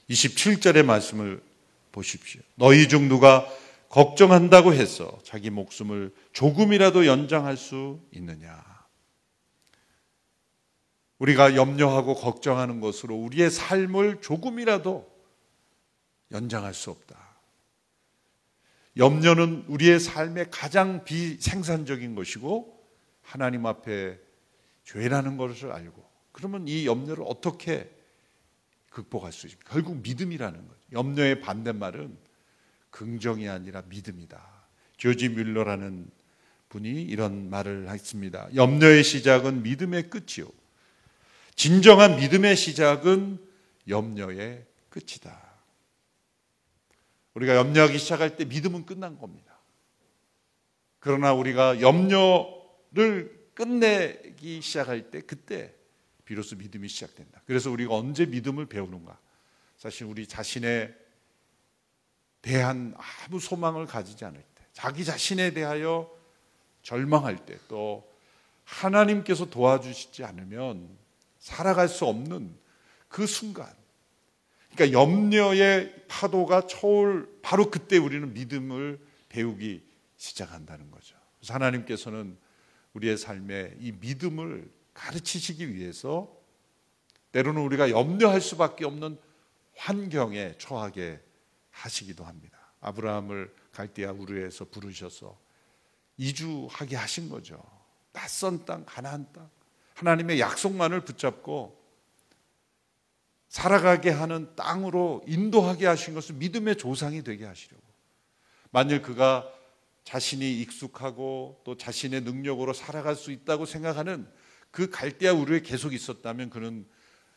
27절의 0.10 0.84
말씀을 0.84 1.42
보십시오. 1.92 2.42
너희 2.56 2.88
중 2.90 3.08
누가 3.08 3.48
걱정한다고 3.90 4.74
해서 4.74 5.18
자기 5.24 5.50
목숨을 5.50 6.14
조금이라도 6.34 7.06
연장할 7.06 7.58
수 7.58 8.00
있느냐? 8.12 8.64
우리가 11.20 11.56
염려하고 11.56 12.16
걱정하는 12.16 12.80
것으로 12.80 13.16
우리의 13.16 13.52
삶을 13.52 14.22
조금이라도 14.22 15.10
연장할 16.32 16.74
수 16.74 16.92
없다. 16.92 17.18
염려는 18.98 19.66
우리의 19.68 20.00
삶의 20.00 20.48
가장 20.52 21.04
비생산적인 21.04 22.16
것이고 22.16 22.78
하나님 23.22 23.66
앞에 23.66 24.20
죄라는 24.84 25.38
것을 25.38 25.72
알고 25.72 26.04
그러면 26.32 26.68
이 26.68 26.86
염려를 26.86 27.24
어떻게 27.28 27.90
극복할 28.90 29.32
수 29.32 29.46
있습니까? 29.48 29.72
결국 29.72 30.02
믿음이라는 30.02 30.68
거죠. 30.68 30.80
염려의 30.92 31.42
반대말은 31.42 32.18
긍정이 32.90 33.48
아니라 33.48 33.84
믿음이다. 33.88 34.42
조지 34.98 35.30
뮬러라는 35.30 36.10
분이 36.70 37.04
이런 37.04 37.50
말을 37.50 37.90
했습니다. 37.90 38.50
염려의 38.56 39.04
시작은 39.04 39.64
믿음의 39.64 40.10
끝이요. 40.10 40.48
진정한 41.60 42.16
믿음의 42.16 42.56
시작은 42.56 43.38
염려의 43.90 44.66
끝이다. 44.88 45.38
우리가 47.34 47.58
염려하기 47.58 48.00
시작할 48.00 48.38
때 48.38 48.46
믿음은 48.46 48.86
끝난 48.86 49.18
겁니다. 49.18 49.60
그러나 51.00 51.34
우리가 51.34 51.82
염려를 51.82 53.50
끝내기 53.54 54.62
시작할 54.62 55.12
때 55.12 55.20
그때 55.20 55.76
비로소 56.24 56.56
믿음이 56.56 56.88
시작된다. 56.88 57.42
그래서 57.46 57.70
우리가 57.72 57.94
언제 57.94 58.26
믿음을 58.26 58.66
배우는가? 58.68 59.20
사실 59.76 60.06
우리 60.06 60.28
자신에 60.28 60.96
대한 62.42 62.96
아무 62.96 63.42
소망을 63.42 63.86
가지지 63.86 64.24
않을 64.24 64.42
때, 64.42 64.64
자기 64.72 65.04
자신에 65.04 65.52
대하여 65.52 66.10
절망할 66.84 67.46
때, 67.46 67.60
또 67.68 68.10
하나님께서 68.64 69.50
도와주시지 69.50 70.24
않으면 70.24 71.09
살아갈 71.50 71.90
수 71.90 72.06
없는 72.06 72.56
그 73.08 73.26
순간, 73.26 73.74
그러니까 74.72 74.98
염려의 75.00 76.06
파도가 76.08 76.68
초올 76.68 77.40
바로 77.42 77.72
그때 77.72 77.98
우리는 77.98 78.34
믿음을 78.34 79.00
배우기 79.30 79.84
시작한다는 80.16 80.92
거죠. 80.92 81.16
그래서 81.40 81.56
하나님께서는 81.56 82.38
우리의 82.94 83.18
삶에 83.18 83.78
이 83.80 83.92
믿음을 83.94 84.72
가르치시기 84.94 85.74
위해서 85.74 86.32
때로는 87.32 87.62
우리가 87.62 87.90
염려할 87.90 88.42
수밖에 88.42 88.86
없는 88.86 89.18
환경에 89.76 90.56
처하게 90.58 91.20
하시기도 91.72 92.26
합니다. 92.26 92.60
아브라함을 92.82 93.54
갈대아 93.72 94.12
우르에서 94.12 94.66
부르셔서 94.66 95.38
이주하게 96.18 96.96
하신 96.96 97.30
거죠. 97.30 97.62
낯선 98.12 98.66
땅, 98.66 98.84
가나안 98.86 99.32
땅. 99.34 99.50
하나님의 100.00 100.40
약속만을 100.40 101.02
붙잡고 101.02 101.78
살아가게 103.50 104.12
하는 104.12 104.56
땅으로 104.56 105.24
인도하게 105.28 105.88
하신 105.88 106.14
것은 106.14 106.40
믿음의 106.40 106.78
조상이 106.78 107.24
되게 107.24 107.46
하시려고. 107.46 107.84
만일 108.72 109.02
그가 109.02 109.52
자신이 110.04 110.62
익숙하고 110.62 111.62
또 111.66 111.76
자신의 111.76 112.22
능력으로 112.22 112.74
살아갈 112.74 113.16
수 113.16 113.32
있다고 113.32 113.66
생각하는 113.66 114.30
그 114.72 114.90
갈대아 114.90 115.34
우르에 115.34 115.62
계속 115.62 115.94
있었다면 115.94 116.50
그는 116.50 116.88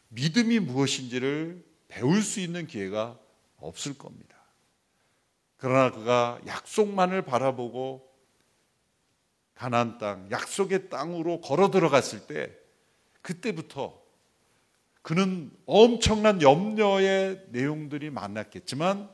믿음이 0.09 0.61
무엇인지를 0.61 1.64
배울 1.88 2.22
수 2.22 2.40
있는 2.40 2.66
기회가 2.66 3.18
없을 3.57 3.98
겁니다. 3.98 4.37
그러나 5.57 5.90
그가 5.90 6.40
약속만을 6.46 7.22
바라보고 7.22 8.12
가나안 9.55 9.99
땅, 9.99 10.31
약속의 10.31 10.88
땅으로 10.88 11.41
걸어 11.41 11.71
들어갔을 11.71 12.27
때 12.27 12.57
그때부터 13.21 14.01
그는 15.03 15.51
엄청난 15.67 16.43
염려의 16.43 17.47
내용들이 17.51 18.11
많았겠지만 18.11 19.11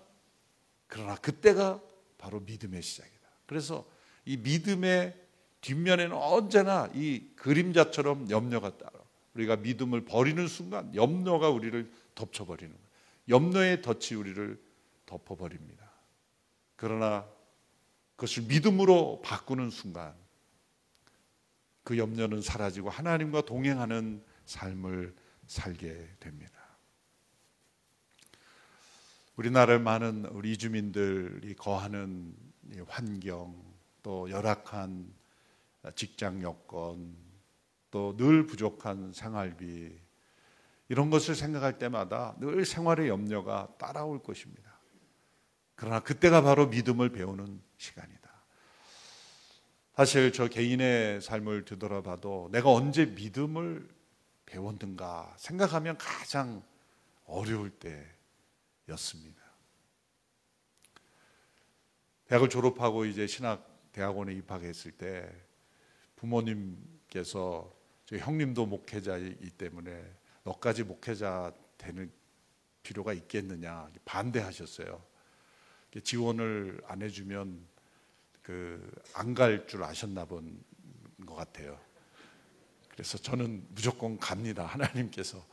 그러나 0.86 1.16
그때가 1.16 1.80
바로 2.18 2.40
믿음의 2.40 2.82
시작이다. 2.82 3.28
그래서 3.46 3.86
이 4.24 4.36
믿음의 4.36 5.14
뒷면에는 5.60 6.14
언제나 6.16 6.90
이 6.94 7.30
그림자처럼 7.36 8.30
염려가 8.30 8.76
따라. 8.78 8.92
우리가 9.34 9.56
믿음을 9.56 10.04
버리는 10.04 10.46
순간 10.46 10.94
염려가 10.94 11.48
우리를 11.48 11.90
덮쳐버리는 12.14 12.72
거예요. 12.72 12.88
염려의 13.28 13.82
덫이 13.82 14.14
우리를 14.18 14.60
덮어버립니다. 15.06 15.90
그러나 16.76 17.26
그것을 18.16 18.44
믿음으로 18.44 19.22
바꾸는 19.22 19.70
순간 19.70 20.14
그 21.88 21.96
염려는 21.96 22.42
사라지고 22.42 22.90
하나님과 22.90 23.46
동행하는 23.46 24.22
삶을 24.44 25.16
살게 25.46 26.16
됩니다. 26.20 26.52
우리나라의 29.36 29.80
많은 29.80 30.26
우리 30.26 30.52
이주민들이 30.52 31.54
거하는 31.54 32.36
환경 32.88 33.58
또 34.02 34.28
열악한 34.28 35.10
직장 35.94 36.42
여건, 36.42 37.16
또 37.90 38.14
늘 38.18 38.46
부족한 38.46 39.14
생활비, 39.14 39.98
이런 40.90 41.08
것을 41.08 41.34
생각할 41.34 41.78
때마다 41.78 42.36
늘 42.38 42.66
생활의 42.66 43.08
염려가 43.08 43.76
따라올 43.78 44.22
것입니다. 44.22 44.78
그러나 45.74 46.00
그때가 46.00 46.42
바로 46.42 46.66
믿음을 46.66 47.08
배우는 47.08 47.62
시간이다. 47.78 48.17
사실 49.98 50.32
저 50.32 50.46
개인의 50.46 51.20
삶을 51.20 51.64
되돌아봐도 51.64 52.50
내가 52.52 52.70
언제 52.70 53.04
믿음을 53.04 53.88
배웠는가 54.46 55.34
생각하면 55.36 55.98
가장 55.98 56.62
어려울 57.24 57.72
때였습니다. 58.86 59.42
대학을 62.26 62.48
졸업하고 62.48 63.06
이제 63.06 63.26
신학 63.26 63.90
대학원에 63.90 64.34
입학했을 64.34 64.92
때 64.92 65.28
부모님께서 66.14 67.68
형님도 68.06 68.66
목회자이기 68.66 69.50
때문에 69.50 70.00
너까지 70.44 70.84
목회자 70.84 71.52
되는 71.76 72.08
필요가 72.84 73.12
있겠느냐 73.12 73.90
반대하셨어요. 74.04 75.02
지원을 76.04 76.82
안 76.86 77.02
해주면 77.02 77.77
그 78.48 78.80
안 79.14 79.34
갈 79.34 79.66
줄 79.66 79.82
아셨나 79.84 80.24
본 80.24 80.64
것 81.26 81.34
같아요. 81.34 81.78
그래서 82.88 83.18
저는 83.18 83.66
무조건 83.74 84.18
갑니다. 84.18 84.64
하나님께서 84.64 85.44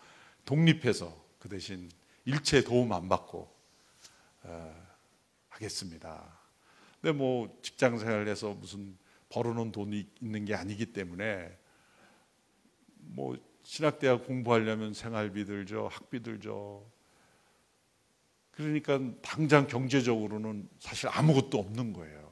독립해서 0.46 1.14
그 1.40 1.50
대신 1.50 1.90
일체 2.24 2.64
도움 2.64 2.94
안 2.94 3.10
받고 3.10 3.52
어, 4.44 4.88
하겠습니다. 5.50 6.40
근데 7.02 7.18
뭐 7.18 7.60
직장 7.62 7.98
생활에서 7.98 8.54
무슨 8.54 8.98
벌어놓은 9.30 9.72
돈이 9.72 10.08
있는 10.22 10.46
게 10.46 10.56
아니기 10.56 10.94
때문에 10.94 11.58
뭐 12.98 13.38
신학대학 13.64 14.26
공부하려면 14.26 14.94
생활비 14.94 15.46
들죠, 15.46 15.90
학비 15.92 16.22
들죠. 16.24 16.90
그러니까 18.52 19.00
당장 19.22 19.68
경제적으로는 19.68 20.70
사실 20.80 21.10
아무것도 21.10 21.58
없는 21.60 21.92
거예요. 21.92 22.25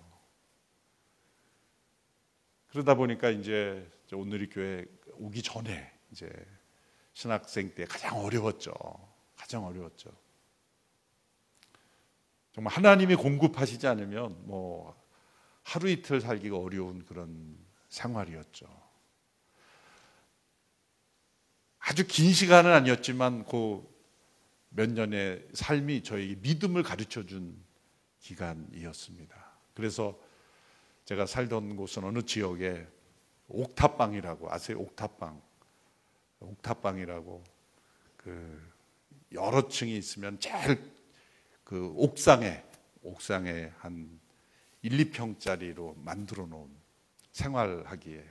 그러다 2.74 2.96
보니까 2.96 3.30
이제 3.30 3.90
오늘이 4.12 4.50
교회 4.50 4.86
오기 5.14 5.42
전에 5.42 5.92
이제 6.12 6.30
신학생 7.14 7.74
때 7.74 7.86
가장 7.86 8.18
어려웠죠. 8.18 8.74
가장 9.36 9.66
어려웠죠. 9.66 10.12
정말 12.52 12.74
하나님이 12.74 13.16
공급하시지 13.16 13.88
않으면 13.88 14.46
뭐 14.48 15.02
하루 15.64 15.90
이틀 15.90 16.20
살기가 16.20 16.58
어려운 16.58 17.06
그런 17.06 17.58
생활이었죠. 17.88 18.68
아주 21.80 22.06
긴 22.08 22.34
시간은 22.34 22.72
아니었지만 22.72 23.46
그 23.46 23.94
몇 24.76 24.90
년의 24.92 25.48
삶이 25.54 26.04
저에게 26.04 26.36
믿음을 26.36 26.82
가르쳐 26.84 27.24
준 27.26 27.56
기간이었습니다. 28.22 29.36
그래서 29.76 30.20
제가 31.06 31.26
살던 31.26 31.76
곳은 31.76 32.04
어느 32.04 32.22
지역에 32.22 32.88
옥탑방이라고 33.48 34.52
아세요? 34.52 34.80
옥탑방. 34.80 35.42
옥탑방이라고 36.40 37.44
그 38.18 38.72
여러 39.34 39.68
층이 39.68 39.96
있으면 39.98 40.40
제일 40.40 40.92
그 41.64 41.94
옥상에 41.96 42.64
옥상에 43.02 43.72
한 43.80 44.20
1, 44.82 45.12
2평짜리로 45.12 45.98
만들어 45.98 46.46
놓은 46.46 46.70
생활하기에 47.32 48.24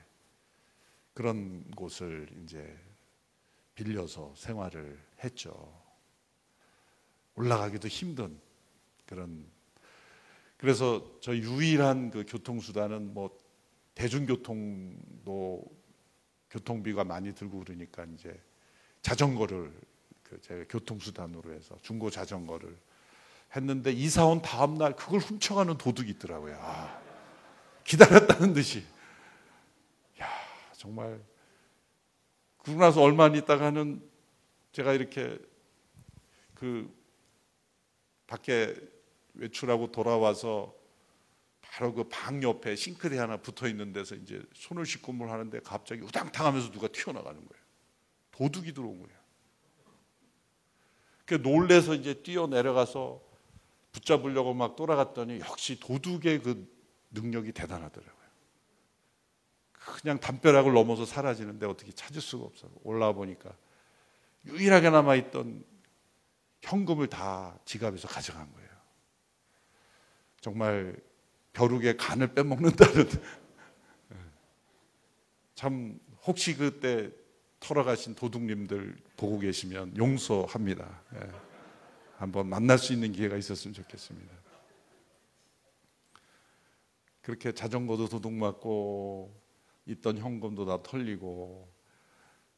그런 1.14 1.70
곳을 1.72 2.28
이제 2.42 2.78
빌려서 3.74 4.34
생활을 4.36 4.98
했죠. 5.24 5.82
올라가기도 7.34 7.88
힘든 7.88 8.38
그런 9.06 9.50
그래서 10.62 11.04
저 11.20 11.34
유일한 11.34 12.12
그 12.12 12.24
교통수단은 12.24 13.12
뭐 13.12 13.36
대중교통도 13.96 15.64
교통비가 16.50 17.02
많이 17.02 17.34
들고 17.34 17.58
그러니까 17.64 18.04
이제 18.04 18.40
자전거를 19.00 19.72
그 20.22 20.40
제가 20.40 20.62
교통수단으로 20.68 21.52
해서 21.52 21.76
중고 21.82 22.10
자전거를 22.10 22.78
했는데 23.56 23.90
이사 23.90 24.24
온 24.24 24.40
다음 24.40 24.78
날 24.78 24.94
그걸 24.94 25.18
훔쳐가는 25.18 25.78
도둑이 25.78 26.10
있더라고요. 26.10 26.56
아, 26.60 27.02
기다렸다는 27.82 28.52
듯이. 28.52 28.84
야 30.20 30.28
정말 30.76 31.20
그러고 32.58 32.80
나서 32.80 33.02
얼마 33.02 33.24
안 33.24 33.34
있다가는 33.34 34.00
제가 34.70 34.92
이렇게 34.92 35.40
그 36.54 36.88
밖에 38.28 38.91
외출하고 39.34 39.92
돌아와서 39.92 40.74
바로 41.60 41.94
그 41.94 42.08
방 42.08 42.42
옆에 42.42 42.76
싱크대 42.76 43.16
하나 43.18 43.38
붙어 43.38 43.66
있는 43.66 43.92
데서 43.92 44.14
이제 44.14 44.42
손을 44.54 44.84
씻고 44.84 45.12
뭘 45.12 45.30
하는데 45.30 45.58
갑자기 45.60 46.02
우당탕 46.02 46.46
하면서 46.46 46.70
누가 46.70 46.88
튀어나가는 46.88 47.34
거예요. 47.34 47.62
도둑이 48.32 48.72
들어온 48.74 49.00
거예요. 49.00 49.22
그 51.24 51.34
놀래서 51.34 51.94
이제 51.94 52.22
뛰어 52.22 52.46
내려가서 52.46 53.22
붙잡으려고 53.92 54.52
막 54.54 54.76
돌아갔더니 54.76 55.40
역시 55.40 55.78
도둑의 55.80 56.42
그 56.42 56.68
능력이 57.12 57.52
대단하더라고요. 57.52 58.22
그냥 59.72 60.18
담벼락을 60.20 60.72
넘어서 60.72 61.04
사라지는데 61.04 61.66
어떻게 61.66 61.92
찾을 61.92 62.20
수가 62.20 62.44
없어. 62.44 62.68
올라와 62.82 63.12
보니까 63.12 63.54
유일하게 64.46 64.90
남아 64.90 65.14
있던 65.16 65.64
현금을 66.62 67.08
다 67.08 67.58
지갑에서 67.64 68.08
가져간 68.08 68.52
거예요. 68.52 68.61
정말 70.42 70.94
벼룩의 71.54 71.96
간을 71.96 72.34
빼먹는다는 72.34 73.08
참 75.54 75.98
혹시 76.26 76.54
그때 76.54 77.10
털어가신 77.60 78.14
도둑님들 78.14 78.98
보고 79.16 79.38
계시면 79.38 79.96
용서합니다. 79.96 81.02
예. 81.14 81.30
한번 82.16 82.48
만날 82.48 82.76
수 82.76 82.92
있는 82.92 83.12
기회가 83.12 83.38
있었으면 83.38 83.72
좋겠습니다. 83.72 84.30
그렇게 87.22 87.52
자전거도 87.52 88.08
도둑 88.08 88.34
맞고 88.34 89.34
있던 89.86 90.18
현금도 90.18 90.66
다 90.66 90.82
털리고 90.82 91.72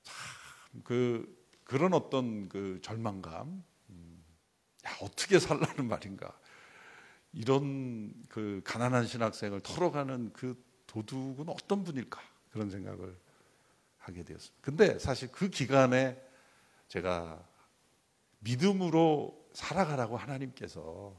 참 0.02 0.34
그 0.82 1.44
그런 1.62 1.94
어떤 1.94 2.48
그 2.48 2.80
절망감, 2.82 3.62
음, 3.90 4.24
야 4.86 4.90
어떻게 5.00 5.38
살라는 5.38 5.86
말인가 5.86 6.36
이런 7.34 8.14
그 8.28 8.60
가난한 8.64 9.06
신학생을 9.06 9.60
털어가는 9.60 10.32
그 10.32 10.62
도둑은 10.86 11.48
어떤 11.48 11.82
분일까 11.82 12.20
그런 12.50 12.70
생각을 12.70 13.16
하게 13.98 14.22
되었습니다. 14.22 14.58
근데 14.60 14.98
사실 14.98 15.30
그 15.32 15.50
기간에 15.50 16.20
제가 16.88 17.44
믿음으로 18.38 19.48
살아가라고 19.52 20.16
하나님께서 20.16 21.16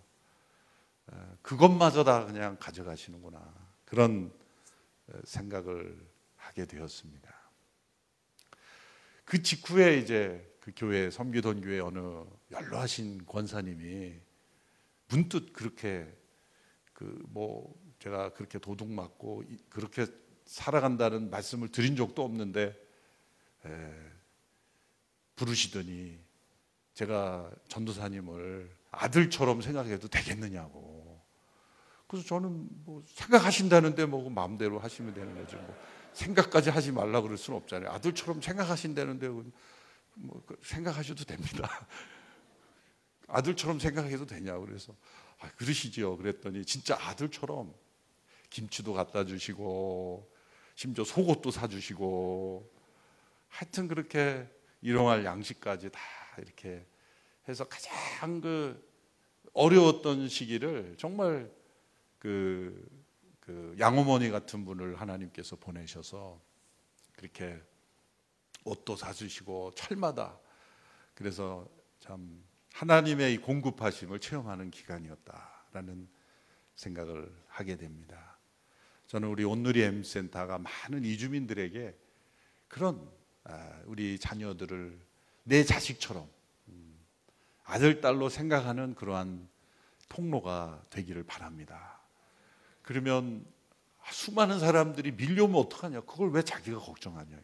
어, 1.08 1.38
그것마저 1.42 2.04
다 2.04 2.26
그냥 2.26 2.58
가져가시는구나 2.60 3.54
그런 3.84 4.32
어, 5.08 5.20
생각을 5.24 6.00
하게 6.38 6.66
되었습니다. 6.66 7.34
그 9.26 9.42
직후에 9.42 9.98
이제 9.98 10.56
그 10.60 10.72
교회 10.76 11.10
섬기던 11.12 11.62
교회 11.62 11.80
어느 11.80 12.24
연로하신 12.52 13.26
권사님이 13.26 14.25
문득 15.08 15.54
그렇게 15.54 16.12
그 16.94 17.26
뭐 17.30 17.76
제가 18.00 18.34
그렇게 18.34 18.60
도둑 18.60 18.90
맞고 18.92 19.44
그렇게 19.70 20.06
살아간다는 20.46 21.30
말씀을 21.32 21.70
드린 21.70 21.96
적도 21.96 22.24
없는데 22.24 22.76
에, 23.66 23.94
부르시더니 25.36 26.20
제가 26.94 27.52
전도사님을 27.68 28.72
아들처럼 28.92 29.62
생각해도 29.62 30.08
되겠느냐고. 30.08 31.20
그래서 32.08 32.28
저는 32.28 32.68
뭐 32.86 33.02
생각하신다는데 33.08 34.06
뭐 34.06 34.30
마음대로 34.30 34.80
하시면 34.80 35.14
되는 35.14 35.36
거죠. 35.36 35.58
뭐 35.58 35.76
생각까지 36.14 36.70
하지 36.70 36.92
말라 36.92 37.22
그럴 37.22 37.38
수는 37.38 37.60
없잖아요. 37.60 37.90
아들처럼 37.92 38.40
생각하신다는데 38.40 39.28
뭐그 40.14 40.60
생각하셔도 40.64 41.26
됩니다. 41.26 41.88
아들처럼 43.28 43.80
생각해도 43.80 44.26
되냐고 44.26 44.66
그래서 44.66 44.96
아, 45.40 45.50
그러시지요. 45.52 46.18
그랬더니 46.18 46.66
진짜 46.66 46.98
아들처럼 47.00 47.74
김치도 48.50 48.94
갖다 48.94 49.26
주시고 49.26 50.32
심지어 50.76 51.04
속옷도 51.04 51.52
사주시고 51.52 52.72
하여튼 53.50 53.88
그렇게 53.88 54.48
일용할 54.82 55.26
양식까지 55.26 55.90
다 55.92 56.00
이렇게 56.38 56.86
해서 57.48 57.64
가장 57.66 58.42
그 58.42 58.84
어려웠던 59.54 60.28
시기를 60.28 60.96
정말 60.98 61.52
그, 62.20 62.88
그 63.40 63.76
양어머니 63.80 64.30
같은 64.30 64.66
분을 64.66 65.00
하나님께서 65.00 65.56
보내셔서 65.56 66.42
그렇게 67.16 67.62
옷도 68.64 68.96
사주시고 68.96 69.74
철마다 69.76 70.38
그래서 71.14 71.68
참 72.00 72.44
하나님의 72.76 73.34
이 73.34 73.38
공급하심을 73.38 74.20
체험하는 74.20 74.70
기간이었다라는 74.70 76.10
생각을 76.76 77.34
하게 77.48 77.78
됩니다. 77.78 78.38
저는 79.08 79.30
우리 79.30 79.46
온누리 79.46 79.82
M센터가 79.82 80.58
많은 80.58 81.06
이주민들에게 81.06 81.96
그런 82.68 83.10
아, 83.46 83.80
우리 83.86 84.20
자녀들을 84.20 85.00
내 85.44 85.64
자식처럼 85.64 86.28
음, 86.68 87.00
아들 87.64 88.02
딸로 88.02 88.28
생각하는 88.28 88.94
그러한 88.96 89.48
통로가 90.10 90.84
되기를 90.90 91.24
바랍니다. 91.24 92.02
그러면 92.82 93.46
수많은 94.12 94.60
사람들이 94.60 95.14
밀려오면 95.14 95.56
어떡하냐? 95.62 96.02
그걸 96.02 96.32
왜 96.32 96.42
자기가 96.42 96.80
걱정하냐. 96.80 97.38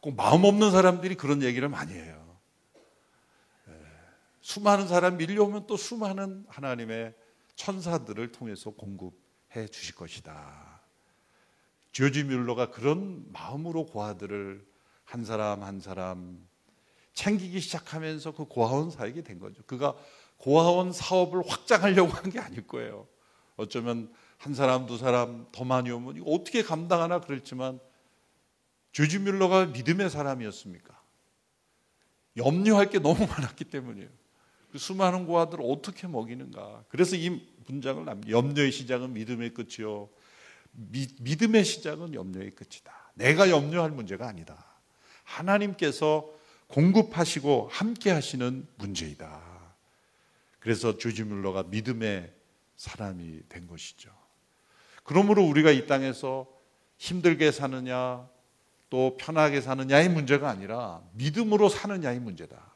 꼭 0.00 0.16
마음 0.16 0.42
없는 0.42 0.72
사람들이 0.72 1.14
그런 1.14 1.42
얘기를 1.42 1.68
많이 1.68 1.92
해요. 1.92 2.23
예. 4.44 4.46
수많은 4.46 4.88
사람 4.88 5.16
밀려오면 5.16 5.66
또 5.66 5.76
수많은 5.76 6.44
하나님의 6.48 7.14
천사들을 7.56 8.32
통해서 8.32 8.70
공급해 8.70 9.66
주실 9.68 9.94
것이다. 9.94 10.82
조지 11.92 12.24
뮬러가 12.24 12.70
그런 12.70 13.24
마음으로 13.32 13.86
고아들을 13.86 14.66
한 15.04 15.24
사람 15.24 15.62
한 15.62 15.80
사람 15.80 16.46
챙기기 17.14 17.60
시작하면서 17.60 18.32
그 18.32 18.44
고아원 18.46 18.90
사역이 18.90 19.22
된 19.22 19.38
거죠. 19.38 19.62
그가 19.64 19.94
고아원 20.36 20.92
사업을 20.92 21.42
확장하려고 21.48 22.10
한 22.12 22.30
게 22.30 22.38
아닐 22.40 22.66
거예요. 22.66 23.06
어쩌면 23.56 24.12
한 24.36 24.52
사람 24.52 24.86
두 24.86 24.98
사람 24.98 25.46
더 25.52 25.64
많이 25.64 25.90
오면 25.90 26.22
어떻게 26.26 26.62
감당하나 26.62 27.20
그랬지만 27.20 27.78
조지 28.92 29.18
뮬러가 29.20 29.66
믿음의 29.66 30.10
사람이었습니까? 30.10 31.00
염려할 32.36 32.90
게 32.90 32.98
너무 32.98 33.26
많았기 33.26 33.64
때문이에요. 33.66 34.23
그 34.74 34.78
수많은 34.78 35.26
고아들을 35.26 35.64
어떻게 35.68 36.08
먹이는가. 36.08 36.82
그래서 36.88 37.14
이 37.14 37.40
문장을 37.68 38.04
남 38.04 38.28
염려의 38.28 38.72
시작은 38.72 39.12
믿음의 39.12 39.54
끝이요. 39.54 40.08
미, 40.72 41.06
믿음의 41.20 41.64
시작은 41.64 42.12
염려의 42.12 42.56
끝이다. 42.56 42.92
내가 43.14 43.50
염려할 43.50 43.92
문제가 43.92 44.26
아니다. 44.26 44.66
하나님께서 45.22 46.28
공급하시고 46.66 47.68
함께 47.70 48.10
하시는 48.10 48.66
문제이다. 48.74 49.40
그래서 50.58 50.98
조지 50.98 51.22
뮬러가 51.22 51.62
믿음의 51.62 52.32
사람이 52.76 53.42
된 53.48 53.68
것이죠. 53.68 54.10
그러므로 55.04 55.44
우리가 55.44 55.70
이 55.70 55.86
땅에서 55.86 56.48
힘들게 56.98 57.52
사느냐 57.52 58.28
또 58.90 59.16
편하게 59.20 59.60
사느냐의 59.60 60.08
문제가 60.08 60.50
아니라 60.50 61.00
믿음으로 61.12 61.68
사느냐의 61.68 62.18
문제다. 62.18 62.73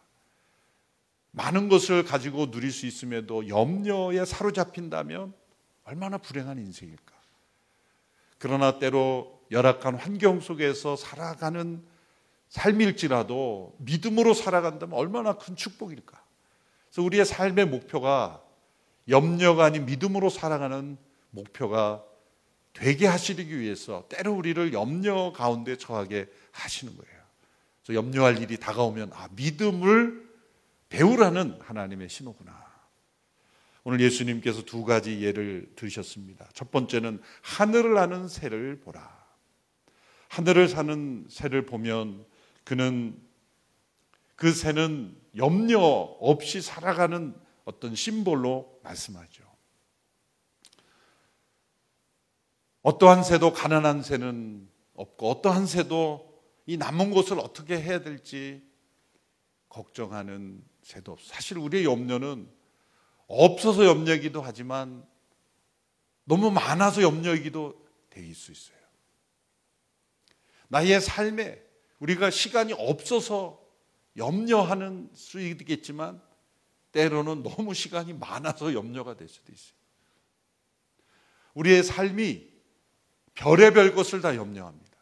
많은 1.39 1.69
것을 1.69 2.03
가지고 2.03 2.51
누릴 2.51 2.73
수 2.73 2.85
있음에도 2.85 3.49
염려에 3.49 4.25
사로잡힌다면 4.25 5.33
얼마나 5.85 6.19
불행한 6.19 6.59
인생일까. 6.59 7.15
그러나 8.39 8.81
때로 8.81 9.41
열악한 9.53 9.95
환경 9.95 10.41
속에서 10.41 10.97
살아가는 10.97 11.83
삶일지라도 12.49 13.77
믿음으로 13.79 14.35
살아간다면 14.35 14.99
얼마나 14.99 15.35
큰 15.35 15.55
축복일까. 15.55 16.21
그래서 16.89 17.03
우리의 17.03 17.25
삶의 17.25 17.67
목표가 17.67 18.43
염려가 19.09 19.67
아닌 19.67 19.87
믿음으로 19.87 20.31
살아가는 20.31 20.99
목표가 21.31 22.05
되게 22.73 23.07
하시기 23.07 23.59
위해서 23.59 24.07
때로 24.09 24.35
우리를 24.35 24.73
염려 24.73 25.33
가운데 25.33 25.77
처하게 25.77 26.27
하시는 26.51 26.97
거예요. 26.97 27.19
그래서 27.85 28.03
염려할 28.03 28.43
일이 28.43 28.59
다가오면 28.59 29.13
아 29.15 29.29
믿음을 29.33 30.28
배우라는 30.89 31.59
하나님의 31.61 32.09
신호구나. 32.09 32.69
오늘 33.85 34.01
예수님께서 34.01 34.63
두 34.63 34.85
가지 34.85 35.23
예를 35.23 35.73
들으셨습니다. 35.77 36.49
첫 36.53 36.71
번째는 36.71 37.23
하늘을 37.43 37.95
나는 37.95 38.29
새를 38.29 38.81
보라. 38.81 39.27
하늘을 40.29 40.69
사는 40.69 41.27
새를 41.31 41.65
보면 41.65 42.27
그는 42.65 43.19
그 44.37 44.53
새는 44.53 45.19
염려 45.37 45.81
없이 45.81 46.61
살아가는 46.61 47.35
어떤 47.65 47.95
심볼로 47.95 48.81
말씀하죠. 48.83 49.45
어떠한 52.83 53.25
새도 53.25 53.53
가난한 53.53 54.03
새는 54.03 54.69
없고 54.95 55.31
어떠한 55.31 55.67
새도 55.67 56.43
이 56.67 56.77
남은 56.77 57.11
것을 57.11 57.39
어떻게 57.39 57.81
해야 57.81 58.01
될지 58.01 58.63
걱정하는 59.69 60.63
새도 60.89 61.13
없어. 61.13 61.35
사실 61.35 61.59
우리의 61.59 61.85
염려는 61.85 62.51
없어서 63.27 63.85
염려이기도 63.85 64.41
하지만 64.41 65.07
너무 66.25 66.51
많아서 66.51 67.03
염려이기도 67.03 67.87
될수 68.09 68.53
있어요. 68.53 68.79
나의 70.69 70.99
삶에 71.03 71.63
우리가 71.99 72.31
시간이 72.31 72.73
없어서 72.73 73.63
염려하는 74.17 75.11
수 75.13 75.41
있겠지만 75.41 76.23
때로는 76.93 77.43
너무 77.43 77.75
시간이 77.75 78.15
많아서 78.15 78.73
염려가 78.73 79.15
될 79.15 79.29
수도 79.29 79.53
있어요. 79.53 79.77
우리의 81.53 81.83
삶이 81.83 82.49
별의별 83.35 83.95
것을 83.95 84.23
다 84.23 84.35
염려합니다. 84.35 84.97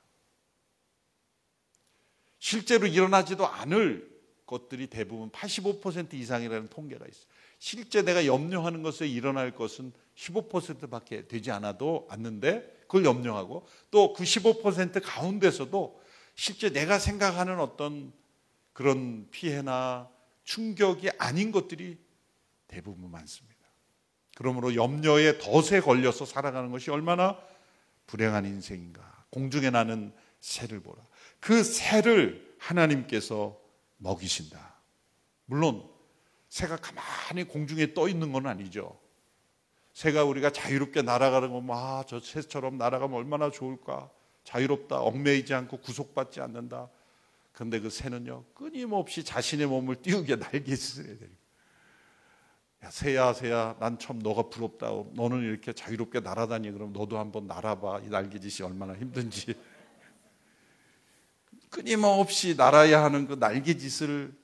실제로 2.40 2.88
일어나지도 2.88 3.46
않을 3.46 4.15
것들이 4.46 4.86
대부분 4.86 5.30
85% 5.30 6.14
이상이라는 6.14 6.68
통계가 6.68 7.04
있어요. 7.06 7.26
실제 7.58 8.02
내가 8.02 8.26
염려하는 8.26 8.82
것에 8.82 9.06
일어날 9.06 9.54
것은 9.54 9.92
15%밖에 10.16 11.26
되지 11.26 11.50
않아도 11.50 12.06
않는데 12.10 12.76
그걸 12.82 13.04
염려하고 13.04 13.66
또 13.90 14.12
그 14.12 14.24
15% 14.24 15.00
가운데서도 15.02 16.00
실제 16.34 16.70
내가 16.70 16.98
생각하는 16.98 17.58
어떤 17.60 18.12
그런 18.72 19.26
피해나 19.30 20.08
충격이 20.44 21.10
아닌 21.18 21.50
것들이 21.50 21.98
대부분 22.68 23.10
많습니다. 23.10 23.56
그러므로 24.36 24.74
염려에 24.74 25.38
덫에 25.38 25.80
걸려서 25.80 26.26
살아가는 26.26 26.70
것이 26.70 26.90
얼마나 26.90 27.40
불행한 28.06 28.44
인생인가. 28.44 29.24
공중에 29.30 29.70
나는 29.70 30.12
새를 30.40 30.80
보라. 30.80 31.02
그 31.40 31.64
새를 31.64 32.54
하나님께서 32.58 33.58
먹이신다. 33.98 34.74
물론 35.46 35.88
새가 36.48 36.76
가만히 36.76 37.44
공중에 37.44 37.94
떠 37.94 38.08
있는 38.08 38.32
건 38.32 38.46
아니죠. 38.46 38.98
새가 39.92 40.24
우리가 40.24 40.50
자유롭게 40.50 41.02
날아가는 41.02 41.50
거, 41.50 41.74
아, 41.74 42.04
저 42.06 42.20
새처럼 42.20 42.76
날아가면 42.76 43.16
얼마나 43.16 43.50
좋을까. 43.50 44.10
자유롭다. 44.44 45.00
얽매이지 45.00 45.54
않고 45.54 45.78
구속받지 45.78 46.40
않는다. 46.40 46.90
그런데 47.52 47.80
그 47.80 47.88
새는요, 47.88 48.44
끊임없이 48.54 49.24
자신의 49.24 49.66
몸을 49.66 49.96
띄우게 50.02 50.36
날개짓을 50.36 51.06
해야 51.06 51.18
돼요. 51.18 51.30
야, 52.84 52.90
새야, 52.90 53.32
새야, 53.32 53.76
난 53.80 53.98
참 53.98 54.18
너가 54.18 54.50
부럽다. 54.50 54.88
너는 55.14 55.42
이렇게 55.42 55.72
자유롭게 55.72 56.20
날아다니. 56.20 56.70
그럼 56.72 56.92
너도 56.92 57.18
한번 57.18 57.46
날아봐. 57.46 58.00
이 58.04 58.08
날개짓이 58.08 58.64
얼마나 58.66 58.94
힘든지. 58.94 59.54
끊임없이 61.76 62.54
날아야 62.56 63.04
하는 63.04 63.26
그 63.26 63.34
날개짓을 63.34 64.34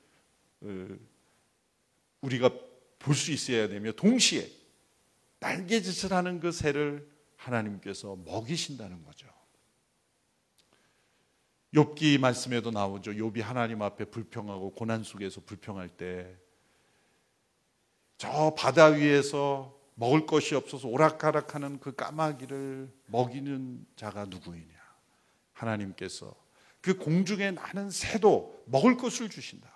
어, 0.60 0.88
우리가 2.20 2.50
볼 2.98 3.14
수 3.14 3.32
있어야 3.32 3.68
되며 3.68 3.90
동시에 3.92 4.48
날개짓을 5.40 6.12
하는 6.12 6.38
그 6.40 6.52
새를 6.52 7.10
하나님께서 7.36 8.16
먹이신다는 8.24 9.02
거죠. 9.02 9.26
욥기 11.74 12.18
말씀에도 12.18 12.70
나오죠. 12.70 13.12
욥이 13.12 13.40
하나님 13.40 13.80
앞에 13.80 14.04
불평하고 14.04 14.74
고난 14.74 15.02
속에서 15.02 15.40
불평할 15.40 15.88
때 15.88 16.36
저 18.18 18.54
바다 18.56 18.86
위에서 18.86 19.76
먹을 19.96 20.26
것이 20.26 20.54
없어서 20.54 20.86
오락가락하는 20.86 21.80
그 21.80 21.92
까마귀를 21.96 22.88
먹이는 23.06 23.84
자가 23.96 24.26
누구이냐? 24.26 24.74
하나님께서 25.54 26.32
그 26.82 26.98
공중에 26.98 27.52
나는 27.52 27.90
새도 27.90 28.64
먹을 28.66 28.98
것을 28.98 29.30
주신다. 29.30 29.72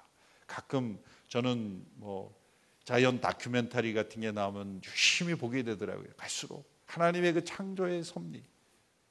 가끔 0.46 1.02
저는 1.28 1.86
뭐 1.94 2.38
자연 2.84 3.20
다큐멘터리 3.20 3.94
같은 3.94 4.20
게 4.20 4.30
나오면 4.32 4.82
열심히 4.86 5.34
보게 5.34 5.62
되더라고요. 5.62 6.09
갈수록 6.18 6.68
하나님의 6.84 7.32
그 7.32 7.44
창조의 7.44 8.04
섭리, 8.04 8.44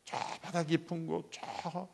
저 0.06 0.18
바다 0.42 0.64
깊은 0.64 1.08
곳, 1.08 1.32
저 1.32 1.90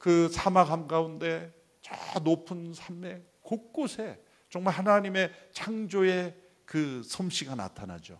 그 0.00 0.30
사막 0.30 0.70
한가운데, 0.70 1.52
저 1.82 2.20
높은 2.20 2.72
산맥 2.72 3.42
곳곳에 3.42 4.18
정말 4.48 4.72
하나님의 4.72 5.30
창조의 5.52 6.34
그 6.64 7.02
솜씨가 7.02 7.54
나타나죠. 7.54 8.18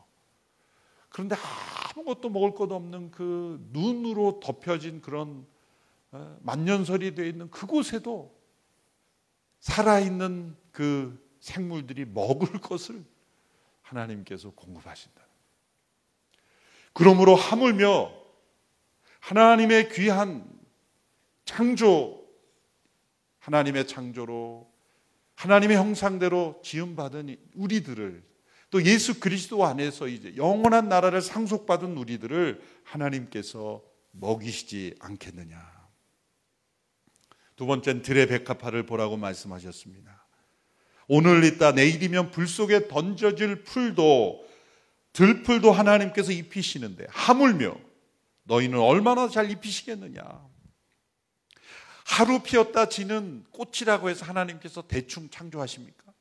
그런데 1.08 1.36
아무것도 1.96 2.28
먹을 2.28 2.54
것 2.54 2.70
없는 2.70 3.10
그 3.10 3.66
눈으로 3.72 4.40
덮여진 4.40 5.00
그런 5.00 5.38
어, 5.38 5.46
만년설이 6.40 7.14
되어 7.14 7.24
있는 7.26 7.50
그곳에도 7.50 8.36
살아있는 9.60 10.56
그 10.72 11.30
생물들이 11.40 12.04
먹을 12.04 12.60
것을 12.60 13.04
하나님께서 13.82 14.50
공급하신다. 14.50 15.20
그러므로 16.92 17.34
하물며 17.34 18.12
하나님의 19.20 19.90
귀한 19.90 20.48
창조, 21.44 22.26
하나님의 23.38 23.86
창조로 23.86 24.70
하나님의 25.34 25.76
형상대로 25.76 26.60
지음받은 26.62 27.36
우리들을 27.54 28.22
또 28.70 28.84
예수 28.84 29.20
그리스도 29.20 29.64
안에서 29.64 30.06
이제 30.06 30.36
영원한 30.36 30.88
나라를 30.88 31.22
상속받은 31.22 31.96
우리들을 31.96 32.62
하나님께서 32.84 33.82
먹이시지 34.12 34.96
않겠느냐. 35.00 35.79
두 37.60 37.66
번째는 37.66 38.00
들의 38.00 38.26
백합화를 38.26 38.86
보라고 38.86 39.18
말씀하셨습니다. 39.18 40.26
오늘 41.08 41.44
있다 41.44 41.72
내일이면 41.72 42.30
불 42.30 42.48
속에 42.48 42.88
던져질 42.88 43.64
풀도 43.64 44.48
들풀도 45.12 45.70
하나님께서 45.70 46.32
입히시는데 46.32 47.04
하물며 47.10 47.76
너희는 48.44 48.78
얼마나 48.78 49.28
잘 49.28 49.50
입히시겠느냐. 49.50 50.22
하루 52.06 52.38
피었다 52.38 52.88
지는 52.88 53.44
꽃이라고 53.50 54.08
해서 54.08 54.24
하나님께서 54.24 54.88
대충 54.88 55.28
창조하십니까? 55.28 56.14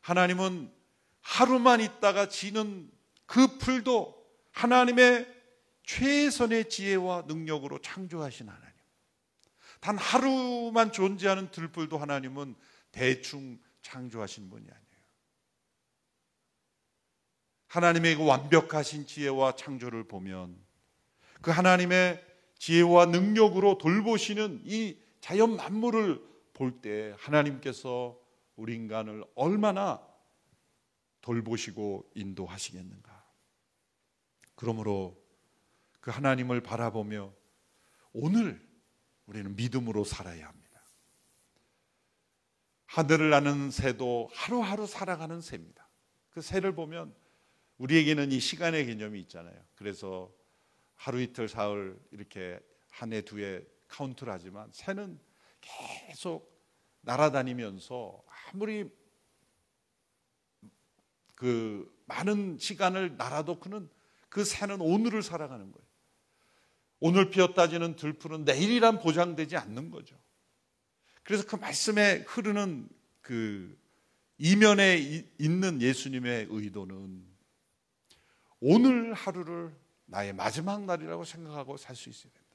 하나님은 0.00 0.72
하루만 1.20 1.80
있다가 1.82 2.28
지는 2.28 2.90
그 3.26 3.58
풀도 3.58 4.20
하나님의 4.50 5.32
최선의 5.84 6.68
지혜와 6.68 7.26
능력으로 7.28 7.80
창조하신 7.80 8.48
하나님. 8.48 8.69
단 9.80 9.96
하루만 9.98 10.92
존재하는 10.92 11.50
들불도 11.50 11.98
하나님은 11.98 12.54
대충 12.92 13.58
창조하신 13.82 14.50
분이 14.50 14.64
아니에요. 14.64 14.80
하나님의 17.68 18.16
그 18.16 18.24
완벽하신 18.24 19.06
지혜와 19.06 19.56
창조를 19.56 20.04
보면 20.04 20.58
그 21.40 21.50
하나님의 21.50 22.24
지혜와 22.58 23.06
능력으로 23.06 23.78
돌보시는 23.78 24.62
이 24.64 24.98
자연 25.20 25.56
만물을 25.56 26.30
볼 26.52 26.82
때 26.82 27.14
하나님께서 27.18 28.20
우리 28.56 28.74
인간을 28.74 29.24
얼마나 29.34 30.06
돌보시고 31.22 32.10
인도하시겠는가. 32.14 33.24
그러므로 34.54 35.18
그 36.00 36.10
하나님을 36.10 36.60
바라보며 36.60 37.32
오늘 38.12 38.60
우리는 39.30 39.54
믿음으로 39.54 40.02
살아야 40.02 40.48
합니다. 40.48 40.82
하늘을 42.86 43.30
나는 43.30 43.70
새도 43.70 44.28
하루하루 44.34 44.88
살아가는 44.88 45.40
새입니다. 45.40 45.88
그 46.30 46.40
새를 46.40 46.74
보면 46.74 47.14
우리에게는 47.78 48.32
이 48.32 48.40
시간의 48.40 48.86
개념이 48.86 49.20
있잖아요. 49.20 49.54
그래서 49.76 50.32
하루 50.96 51.20
이틀 51.20 51.48
사흘 51.48 51.96
이렇게 52.10 52.58
한 52.90 53.12
해 53.12 53.22
두 53.22 53.38
해 53.38 53.62
카운트를 53.86 54.32
하지만 54.32 54.68
새는 54.72 55.20
계속 55.60 56.52
날아다니면서 57.02 58.22
아무리 58.52 58.90
그 61.36 61.88
많은 62.06 62.58
시간을 62.58 63.16
날아도 63.16 63.60
그는 63.60 63.88
그 64.28 64.44
새는 64.44 64.80
오늘을 64.80 65.22
살아가는 65.22 65.70
거예요. 65.70 65.89
오늘 67.00 67.30
피었다지는 67.30 67.96
들풀은 67.96 68.44
내일이란 68.44 69.00
보장되지 69.00 69.56
않는 69.56 69.90
거죠. 69.90 70.16
그래서 71.22 71.46
그 71.46 71.56
말씀에 71.56 72.24
흐르는 72.26 72.88
그 73.20 73.78
이면에 74.38 74.98
있는 75.38 75.82
예수님의 75.82 76.46
의도는 76.50 77.26
오늘 78.60 79.14
하루를 79.14 79.74
나의 80.06 80.32
마지막 80.32 80.84
날이라고 80.84 81.24
생각하고 81.24 81.76
살 81.76 81.96
수 81.96 82.08
있어야 82.08 82.32
된다. 82.32 82.48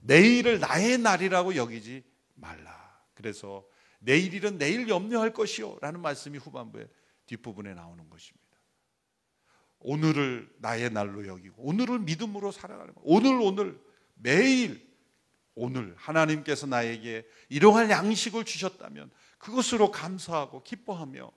내일을 0.00 0.60
나의 0.60 0.98
날이라고 0.98 1.56
여기지 1.56 2.04
말라. 2.34 3.02
그래서 3.14 3.66
내일일은 4.00 4.58
내일 4.58 4.88
염려할 4.88 5.32
것이요. 5.32 5.78
라는 5.80 6.00
말씀이 6.00 6.38
후반부에 6.38 6.86
뒷부분에 7.26 7.74
나오는 7.74 8.08
것입니다. 8.08 8.47
오늘을 9.80 10.52
나의 10.58 10.90
날로 10.90 11.26
여기고 11.26 11.62
오늘을 11.62 12.00
믿음으로 12.00 12.52
살아가는 12.52 12.94
것. 12.94 13.00
오늘 13.04 13.40
오늘 13.40 13.80
매일 14.14 14.86
오늘 15.54 15.94
하나님께서 15.96 16.66
나에게 16.66 17.26
이러한 17.48 17.90
양식을 17.90 18.44
주셨다면 18.44 19.10
그것으로 19.38 19.90
감사하고 19.90 20.62
기뻐하며 20.62 21.30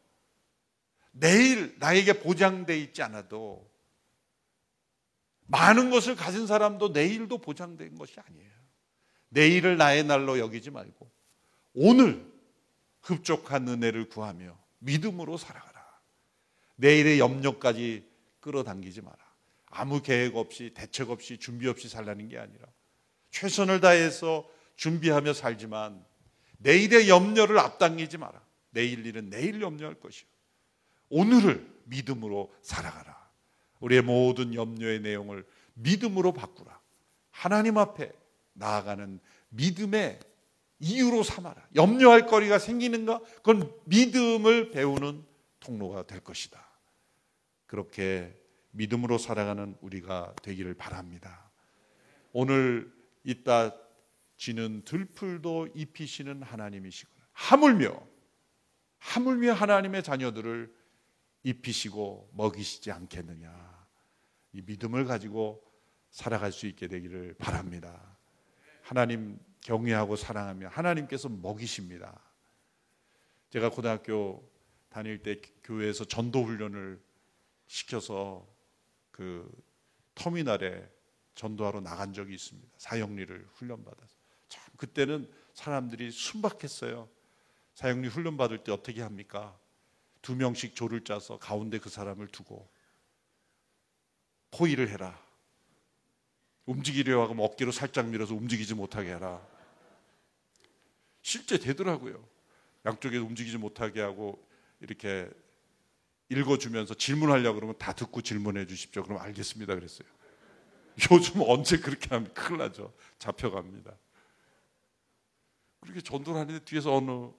내일 1.11 1.75
나에게 1.79 2.19
보장돼 2.19 2.77
있지 2.79 3.01
않아도 3.01 3.69
많은 5.47 5.89
것을 5.89 6.15
가진 6.15 6.47
사람도 6.47 6.89
내일도 6.89 7.39
보장된 7.39 7.95
것이 7.95 8.19
아니에요. 8.19 8.51
내일을 9.29 9.77
나의 9.77 10.03
날로 10.03 10.39
여기지 10.39 10.71
말고 10.71 11.11
오늘 11.73 12.25
흡족한 13.01 13.67
은혜를 13.67 14.09
구하며 14.09 14.57
믿음으로 14.79 15.37
살아가라. 15.37 15.81
내일의 16.75 17.19
염려까지 17.19 18.11
끌어당기지 18.41 19.01
마라. 19.01 19.17
아무 19.67 20.01
계획 20.01 20.35
없이 20.35 20.71
대책 20.73 21.09
없이 21.09 21.37
준비 21.37 21.67
없이 21.67 21.87
살라는 21.87 22.27
게 22.27 22.37
아니라 22.37 22.67
최선을 23.31 23.79
다해서 23.79 24.47
준비하며 24.75 25.33
살지만 25.33 26.03
내일의 26.57 27.07
염려를 27.09 27.57
앞당기지 27.57 28.17
마라. 28.17 28.41
내일 28.71 29.05
일은 29.05 29.29
내일 29.29 29.61
염려할 29.61 29.95
것이요. 29.95 30.27
오늘을 31.09 31.69
믿음으로 31.85 32.53
살아가라. 32.61 33.29
우리의 33.79 34.01
모든 34.01 34.53
염려의 34.53 35.01
내용을 35.01 35.45
믿음으로 35.73 36.33
바꾸라. 36.33 36.79
하나님 37.31 37.77
앞에 37.77 38.11
나아가는 38.53 39.19
믿음의 39.49 40.19
이유로 40.79 41.23
삼아라. 41.23 41.67
염려할 41.75 42.27
거리가 42.27 42.59
생기는가? 42.59 43.19
그건 43.37 43.73
믿음을 43.85 44.71
배우는 44.71 45.23
통로가 45.59 46.07
될 46.07 46.21
것이다. 46.21 46.70
그렇게 47.72 48.38
믿음으로 48.72 49.17
살아가는 49.17 49.78
우리가 49.80 50.36
되기를 50.43 50.74
바랍니다. 50.74 51.49
오늘 52.34 52.93
이따 53.24 53.74
지는 54.36 54.82
들풀도 54.84 55.69
입히시는 55.74 56.43
하나님이시구나. 56.43 57.30
하물며 57.32 58.07
하물며 58.97 59.53
하나님의 59.53 60.03
자녀들을 60.03 60.76
입히시고 61.43 62.32
먹이시지 62.34 62.91
않겠느냐. 62.91 63.88
이 64.51 64.61
믿음을 64.63 65.05
가지고 65.05 65.63
살아갈 66.09 66.51
수 66.51 66.67
있게 66.67 66.89
되기를 66.89 67.36
바랍니다. 67.36 68.17
하나님 68.82 69.39
경외하고 69.61 70.17
사랑하며 70.17 70.67
하나님께서 70.67 71.30
먹이십니다. 71.30 72.19
제가 73.49 73.69
고등학교 73.69 74.45
다닐 74.89 75.24
때 75.24 75.39
교회에서 75.63 76.03
전도 76.03 76.43
훈련을 76.43 77.11
시켜서 77.72 78.45
그 79.11 79.49
터미널에 80.13 80.89
전도하러 81.36 81.80
나간 81.80 82.11
적이 82.11 82.36
있습니다. 82.36 82.69
사형리를 82.78 83.47
훈련받아서. 83.53 84.13
참 84.49 84.61
그때는 84.76 85.32
사람들이 85.53 86.11
순박했어요. 86.11 87.09
사형리 87.74 88.09
훈련 88.09 88.36
받을 88.36 88.57
때 88.57 88.74
어떻게 88.74 89.01
합니까? 89.01 89.57
두 90.22 90.36
명씩 90.36 90.76
조를 90.76 91.05
짜서 91.05 91.39
가운데 91.39 91.80
그 91.80 91.89
사람을 91.89 92.28
두고 92.28 92.69
포위를 94.51 94.89
해라. 94.89 95.17
움직이려 96.65 97.24
하면 97.30 97.39
어깨로 97.39 97.72
살짝 97.72 98.09
밀어서 98.09 98.36
움직이지 98.36 98.74
못하게 98.74 99.11
해라. 99.15 99.41
실제 101.22 101.57
되더라고요. 101.57 102.22
양쪽에 102.86 103.17
움직이지 103.17 103.57
못하게 103.57 104.01
하고 104.01 104.45
이렇게 104.82 105.30
읽어주면서 106.32 106.93
질문하려고 106.93 107.55
그러면 107.55 107.77
다 107.77 107.91
듣고 107.91 108.21
질문해 108.21 108.65
주십시오. 108.65 109.03
그럼 109.03 109.19
알겠습니다. 109.19 109.75
그랬어요. 109.75 110.07
요즘 111.11 111.41
언제 111.41 111.77
그렇게 111.77 112.09
하면 112.09 112.34
큰일 112.34 112.59
나죠. 112.59 112.93
잡혀갑니다. 113.19 113.97
그렇게 115.82 115.99
전도를 116.01 116.39
하는데 116.39 116.63
뒤에서 116.63 116.95
어느 116.95 117.32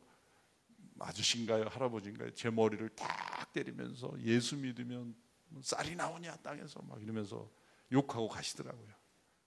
아저씨인가요? 1.01 1.65
할아버지인가요? 1.69 2.35
제 2.35 2.51
머리를 2.51 2.87
딱 2.91 3.53
때리면서 3.53 4.13
예수 4.21 4.57
믿으면 4.57 5.15
쌀이 5.63 5.97
나오냐 5.97 6.37
땅에서 6.37 6.81
막 6.83 7.03
이러면서 7.03 7.51
욕하고 7.91 8.29
가시더라고요. 8.29 8.93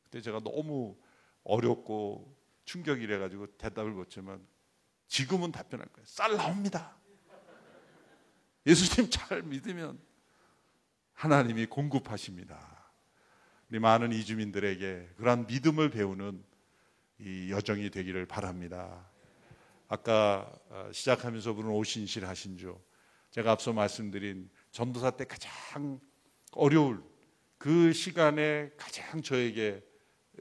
그때 0.03 0.21
제가 0.21 0.39
너무 0.39 0.97
어렵고 1.43 2.35
충격이 2.65 3.05
래 3.05 3.19
가지고 3.19 3.47
대답을 3.57 3.91
못했지만 3.91 4.45
지금은 5.07 5.51
답변할 5.51 5.87
거예요. 5.87 6.05
쌀 6.07 6.35
나옵니다. 6.35 6.97
예수님 8.66 9.09
잘 9.11 9.43
믿으면 9.43 9.99
하나님이 11.13 11.68
공급하십니다. 11.68 12.76
우리 13.70 13.80
많은 13.80 14.11
이주민들에게 14.11 15.09
그러한 15.18 15.47
믿음을 15.47 15.89
배우는 15.89 16.43
이 17.20 17.51
여정이 17.51 17.89
되기를 17.89 18.26
바랍니다. 18.26 19.09
아까 19.88 20.51
어, 20.70 20.89
시작하면서 20.91 21.53
부른 21.53 21.70
오신실 21.70 22.26
하신 22.28 22.57
주 22.57 22.78
제가 23.30 23.51
앞서 23.51 23.72
말씀드린 23.74 24.49
전도사 24.72 25.11
때 25.11 25.26
가장 25.26 25.99
어려울 26.51 27.03
그 27.57 27.93
시간에 27.93 28.72
가장 28.78 29.22
저에게 29.22 29.84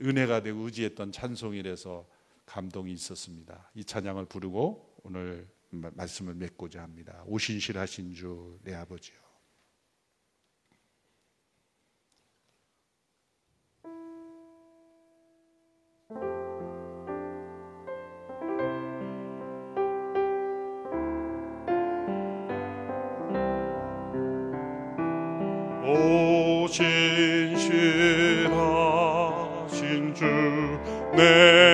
은혜가 0.02 0.42
되고 0.42 0.60
의지했던 0.60 1.12
찬송이라서 1.12 2.06
감동이 2.46 2.92
있었습니다. 2.92 3.70
이 3.74 3.84
찬양을 3.84 4.26
부르고 4.26 5.00
오늘 5.02 5.48
말씀을 5.94 6.34
맺고자 6.34 6.82
합니다. 6.82 7.22
오신실하신 7.26 8.14
주 8.14 8.58
내 8.64 8.74
아버지요. 8.74 9.16
오신실하신 28.84 30.14
주내 30.14 31.73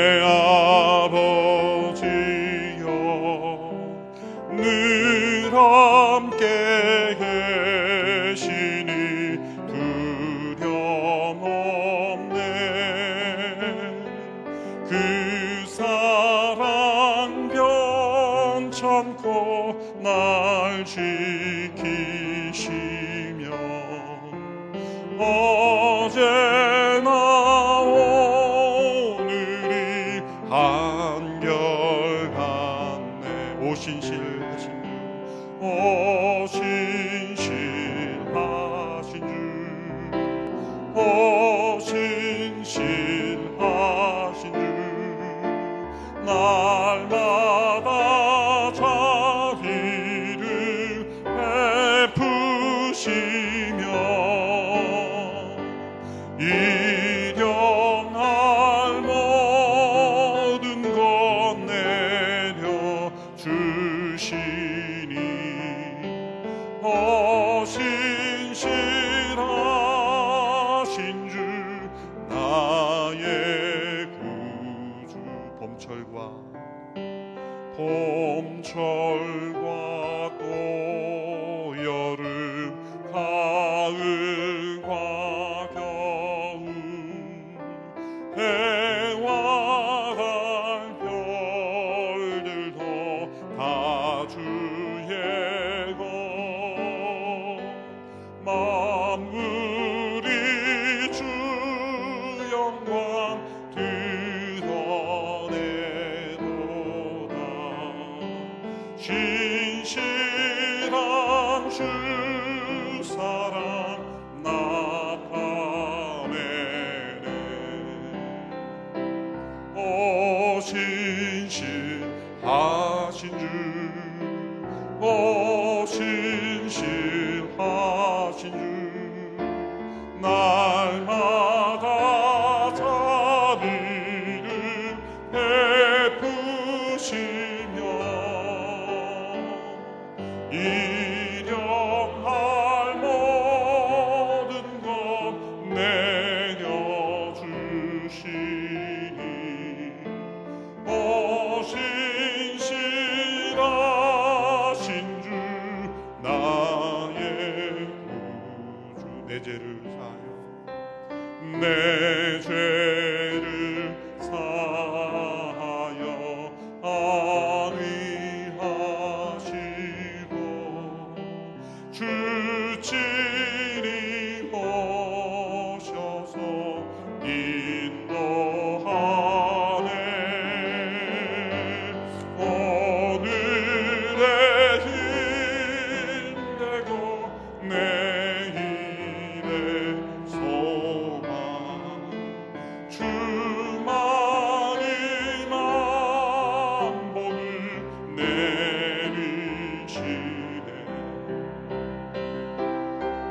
ma 98.44 99.69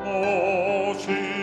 오 0.09 1.38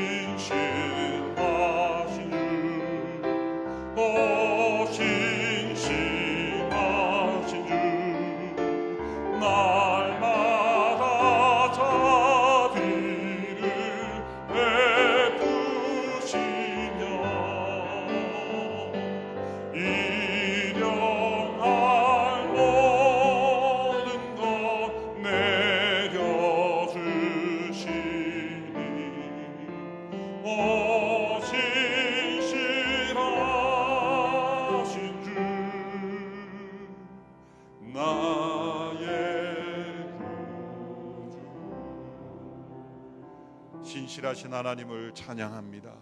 하신 44.46 44.52
하나님을 44.52 45.12
찬양합니다. 45.14 45.92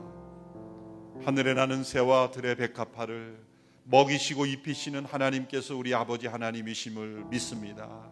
하늘에 1.25 1.55
나는 1.55 1.83
새와 1.83 2.31
들의 2.31 2.57
백합화를 2.57 3.43
먹이시고 3.85 4.45
입히시는 4.47 5.05
하나님께서 5.07 5.75
우리 5.77 5.95
아버지 5.95 6.27
하나님이심을 6.27 7.25
믿습니다. 7.31 8.11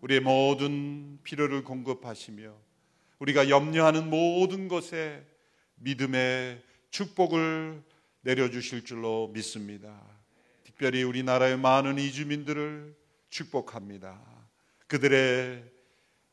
우리의 0.00 0.20
모든 0.20 1.18
필요를 1.22 1.62
공급하시며 1.64 2.52
우리가 3.20 3.48
염려하는 3.48 4.10
모든 4.10 4.68
것에 4.68 5.24
믿음의 5.76 6.62
축복을 6.90 7.82
내려주실 8.22 8.84
줄로 8.84 9.30
믿습니다. 9.32 10.00
특별히 10.64 11.02
우리나라의 11.04 11.56
많은 11.56 11.98
이주민들을 11.98 12.96
축복합니다. 13.28 14.20
그들의 14.88 15.64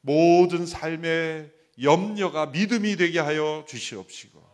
모든 0.01 0.65
삶의 0.65 1.56
염려가 1.81 2.47
믿음이 2.47 2.95
되게 2.95 3.19
하여 3.19 3.65
주시옵시고 3.67 4.45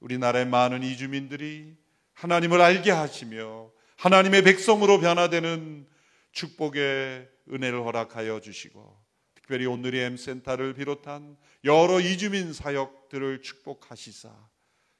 우리나라의 0.00 0.46
많은 0.46 0.82
이주민들이 0.82 1.74
하나님을 2.12 2.60
알게 2.60 2.90
하시며 2.90 3.70
하나님의 3.96 4.42
백성으로 4.42 5.00
변화되는 5.00 5.86
축복의 6.32 7.28
은혜를 7.50 7.82
허락하여 7.82 8.40
주시고 8.40 9.04
특별히 9.34 9.66
오늘의 9.66 10.04
M센터를 10.04 10.74
비롯한 10.74 11.36
여러 11.64 12.00
이주민 12.00 12.52
사역들을 12.52 13.42
축복하시사 13.42 14.30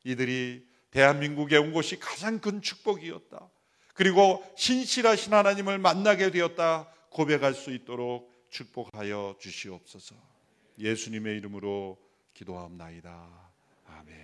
이들이 0.05 0.67
대한민국에 0.91 1.57
온 1.57 1.73
것이 1.73 1.99
가장 1.99 2.39
큰 2.41 2.63
축복이었다. 2.63 3.51
그리고 3.93 4.45
신실하신 4.57 5.35
하나님을 5.35 5.79
만나게 5.79 6.31
되었다 6.31 6.89
고백할 7.11 7.55
수 7.55 7.73
있도록 7.73 8.33
축복하여 8.51 9.37
주시옵소서. 9.41 10.36
예수님의 10.79 11.37
이름으로 11.39 11.99
기도합나이다. 12.35 13.51
아멘. 13.87 14.17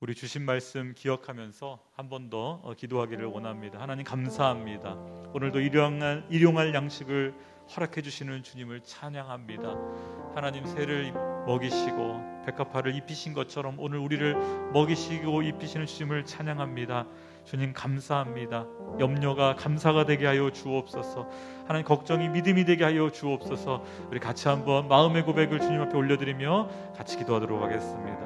우리 0.00 0.14
주신 0.14 0.42
말씀 0.42 0.94
기억하면서 0.94 1.82
한 1.94 2.08
번 2.08 2.30
더 2.30 2.74
기도하기를 2.76 3.26
원합니다. 3.26 3.80
하나님 3.80 4.04
감사합니다. 4.04 4.92
오늘도 5.34 5.60
일용할, 5.60 6.26
일용할 6.30 6.74
양식을 6.74 7.34
허락해 7.74 8.02
주시는 8.02 8.42
주님을 8.44 8.82
찬양합니다. 8.82 10.32
하나님 10.34 10.64
새를 10.66 11.12
먹이시고 11.46 12.42
백합화를 12.46 12.94
입히신 12.94 13.32
것처럼 13.32 13.80
오늘 13.80 13.98
우리를 13.98 14.34
먹이시고 14.72 15.42
입히시는 15.42 15.86
주님을 15.86 16.24
찬양합니다. 16.24 17.06
주님 17.46 17.72
감사합니다. 17.72 18.66
염려가 18.98 19.54
감사가 19.54 20.04
되게 20.04 20.26
하여 20.26 20.50
주옵소서. 20.50 21.28
하나님 21.64 21.86
걱정이 21.86 22.28
믿음이 22.28 22.64
되게 22.64 22.82
하여 22.82 23.08
주옵소서. 23.08 23.84
우리 24.10 24.18
같이 24.18 24.48
한번 24.48 24.88
마음의 24.88 25.22
고백을 25.22 25.60
주님 25.60 25.80
앞에 25.82 25.96
올려드리며 25.96 26.68
같이 26.96 27.16
기도하도록 27.16 27.62
하겠습니다. 27.62 28.18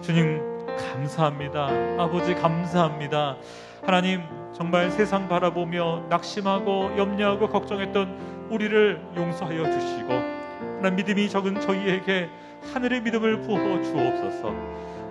주님 0.00 0.40
감사합니다. 0.78 1.68
아버지 1.98 2.34
감사합니다. 2.34 3.36
하나님 3.84 4.22
정말 4.54 4.90
세상 4.90 5.28
바라보며 5.28 6.06
낙심하고 6.08 6.96
염려하고 6.96 7.50
걱정했던 7.50 8.48
우리를 8.48 9.02
용서하여 9.14 9.70
주시고 9.70 10.10
하나님 10.78 10.96
믿음이 10.96 11.28
적은 11.28 11.60
저희에게 11.60 12.30
하늘의 12.72 13.02
믿음을 13.02 13.42
부어 13.42 13.82
주옵소서. 13.82 14.54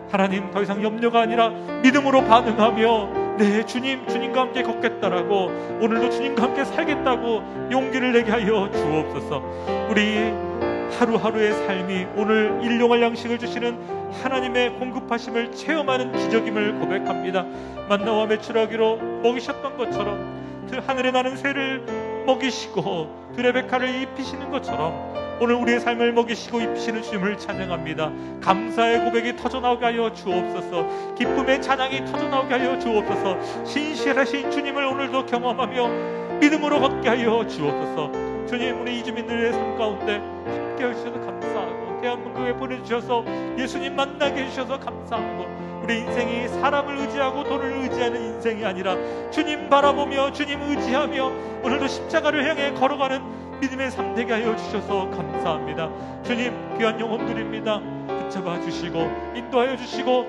하나님 0.09 0.49
더 0.49 0.63
이상 0.63 0.83
염려가 0.83 1.21
아니라 1.21 1.49
믿음으로 1.83 2.23
반응하며 2.23 3.22
네 3.37 3.65
주님 3.65 4.07
주님과 4.07 4.41
함께 4.41 4.61
걷겠다라고 4.61 5.79
오늘도 5.81 6.11
주님과 6.11 6.43
함께 6.43 6.63
살겠다고 6.63 7.69
용기를 7.71 8.13
내게 8.13 8.29
하여 8.29 8.69
주옵소서. 8.71 9.41
우리 9.89 10.31
하루하루의 10.99 11.53
삶이 11.53 12.07
오늘 12.15 12.59
일용할 12.61 13.01
양식을 13.01 13.39
주시는 13.39 14.11
하나님의 14.21 14.77
공급하심을 14.77 15.51
체험하는 15.51 16.11
기적임을 16.11 16.79
고백합니다. 16.79 17.45
만나와 17.89 18.27
매출하기로 18.27 18.97
먹이셨던 19.23 19.77
것처럼 19.77 20.67
그 20.69 20.77
하늘에 20.85 21.09
나는 21.09 21.35
새를 21.35 21.83
먹이시고 22.27 23.33
드레베카를 23.35 24.01
입히시는 24.01 24.51
것처럼 24.51 25.32
오늘 25.43 25.55
우리의 25.55 25.81
삶을 25.81 26.13
먹이시고 26.13 26.61
입히시는 26.61 27.03
주님을 27.03 27.37
찬양합니다. 27.37 28.13
감사의 28.39 29.03
고백이 29.03 29.35
터져나오게 29.35 29.83
하여 29.83 30.13
주옵소서. 30.13 31.15
기쁨의 31.15 31.61
찬양이 31.61 32.05
터져나오게 32.05 32.53
하여 32.53 32.79
주옵소서. 32.79 33.65
신실하신 33.65 34.49
주님을 34.49 34.85
오늘도 34.85 35.25
경험하며 35.25 36.39
믿음으로 36.39 36.79
걷게 36.79 37.09
하여 37.09 37.45
주옵소서. 37.45 38.45
주님 38.47 38.79
우리 38.79 38.99
이주민들의 38.99 39.51
삶 39.51 39.77
가운데 39.77 40.19
함께 40.45 40.85
해주셔서 40.85 41.19
감사하고 41.19 41.99
대한민국에 42.01 42.53
보내주셔서 42.53 43.25
예수님 43.59 43.97
만나게 43.97 44.43
해주셔서 44.43 44.79
감사하고 44.79 45.81
우리 45.83 45.99
인생이 45.99 46.47
사람을 46.47 46.99
의지하고 46.99 47.43
돈을 47.43 47.81
의지하는 47.81 48.35
인생이 48.35 48.63
아니라 48.63 48.95
주님 49.29 49.67
바라보며 49.69 50.31
주님 50.31 50.61
의지하며 50.61 51.31
오늘도 51.63 51.87
십자가를 51.89 52.47
향해 52.47 52.71
걸어가는 52.73 53.42
믿음의 53.61 53.91
삶 53.91 54.13
되게 54.15 54.33
하여 54.33 54.55
주셔서 54.55 55.09
감사합니다. 55.09 55.89
주님 56.23 56.77
귀한 56.77 56.99
영혼들입니다. 56.99 57.81
붙잡아 58.07 58.59
주시고 58.61 58.99
인도하여 59.35 59.77
주시고 59.77 60.25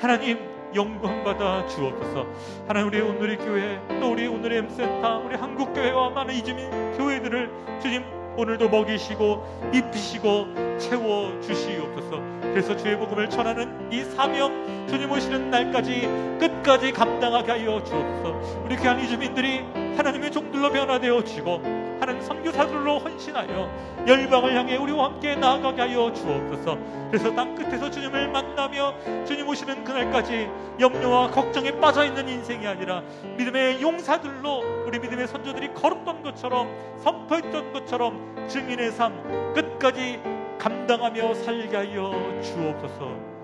하나님 0.00 0.38
영광 0.74 1.24
받아 1.24 1.66
주옵소서. 1.66 2.26
하나님 2.68 2.88
우리 2.88 3.00
오늘의 3.00 3.38
교회 3.38 3.80
또 4.00 4.12
우리 4.12 4.26
오늘의 4.26 4.58
M센터 4.58 5.22
우리 5.24 5.36
한국 5.36 5.72
교회와 5.72 6.10
많은 6.10 6.34
이주민 6.34 6.70
교회들을 6.96 7.50
주님 7.80 8.04
오늘도 8.36 8.68
먹이시고 8.68 9.70
입히시고 9.72 10.78
채워 10.78 11.40
주시옵소서. 11.40 12.20
그래서 12.42 12.76
주의 12.76 12.96
복음을 12.98 13.30
전하는 13.30 13.90
이 13.90 14.02
사명 14.02 14.86
주님 14.86 15.10
오시는 15.10 15.50
날까지 15.50 16.08
끝까지 16.38 16.92
감당하게 16.92 17.52
하여 17.52 17.82
주옵소서. 17.82 18.62
우리 18.64 18.76
귀한 18.76 19.00
이주민들이 19.00 19.64
하나님의 19.96 20.30
종들로 20.30 20.70
변화되어 20.70 21.24
지고 21.24 21.62
하나님 22.00 22.22
선교사들로 22.22 22.98
헌신하여 22.98 24.04
열방을 24.06 24.54
향해 24.54 24.76
우리와 24.76 25.06
함께 25.06 25.34
나아가게 25.34 25.80
하여 25.82 26.12
주옵소서. 26.12 26.78
그래서 27.10 27.34
땅 27.34 27.54
끝에서 27.54 27.90
주님을 27.90 28.28
만나며 28.28 29.24
주님 29.24 29.48
오시는 29.48 29.84
그날까지 29.84 30.48
염려와 30.78 31.30
걱정에 31.30 31.72
빠져 31.80 32.04
있는 32.04 32.28
인생이 32.28 32.66
아니라 32.66 33.02
믿음의 33.38 33.80
용사들로 33.80 34.84
우리 34.86 34.98
믿음의 34.98 35.28
선조들이 35.28 35.74
걸었던 35.74 36.22
것처럼 36.22 36.68
선포했던 37.02 37.72
것처럼 37.72 38.46
증인의 38.48 38.92
삶 38.92 39.54
끝까지 39.54 40.20
감당하며 40.58 41.34
살게 41.34 41.76
하여 41.76 42.40
주옵소서. 42.42 43.36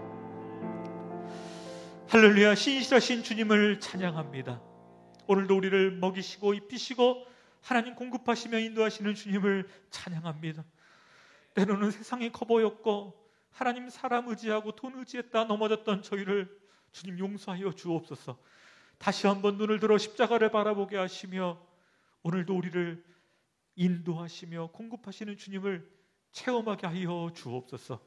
할렐루야 2.08 2.54
신실하신 2.54 3.22
주님을 3.22 3.80
찬양합니다. 3.80 4.60
오늘도 5.26 5.56
우리를 5.56 5.92
먹이시고 5.92 6.52
입히시고 6.52 7.31
하나님 7.62 7.94
공급하시며 7.94 8.58
인도하시는 8.58 9.14
주님을 9.14 9.68
찬양합니다. 9.90 10.64
때로는 11.54 11.90
세상이 11.90 12.32
커 12.32 12.44
보였고 12.44 13.22
하나님 13.50 13.88
사람 13.88 14.28
의지하고 14.28 14.72
돈 14.72 14.98
의지했다 14.98 15.44
넘어졌던 15.44 16.02
저희를 16.02 16.60
주님 16.90 17.18
용서하여 17.18 17.72
주옵소서. 17.72 18.38
다시 18.98 19.26
한번 19.26 19.56
눈을 19.56 19.80
들어 19.80 19.96
십자가를 19.96 20.50
바라보게 20.50 20.96
하시며 20.96 21.60
오늘도 22.22 22.56
우리를 22.56 23.04
인도하시며 23.76 24.70
공급하시는 24.72 25.36
주님을 25.36 25.88
체험하게 26.32 26.86
하여 26.86 27.30
주옵소서. 27.34 28.00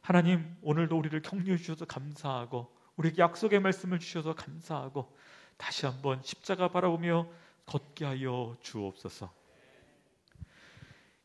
하나님 0.00 0.56
오늘도 0.62 0.96
우리를 0.96 1.20
격려해 1.22 1.56
주셔서 1.56 1.84
감사하고 1.84 2.76
우리에게 2.96 3.22
약속의 3.22 3.60
말씀을 3.60 3.98
주셔서 3.98 4.34
감사하고 4.34 5.16
다시 5.56 5.86
한번 5.86 6.22
십자가 6.22 6.68
바라보며 6.68 7.28
걷게 7.66 8.04
하여 8.04 8.56
주옵소서. 8.62 9.32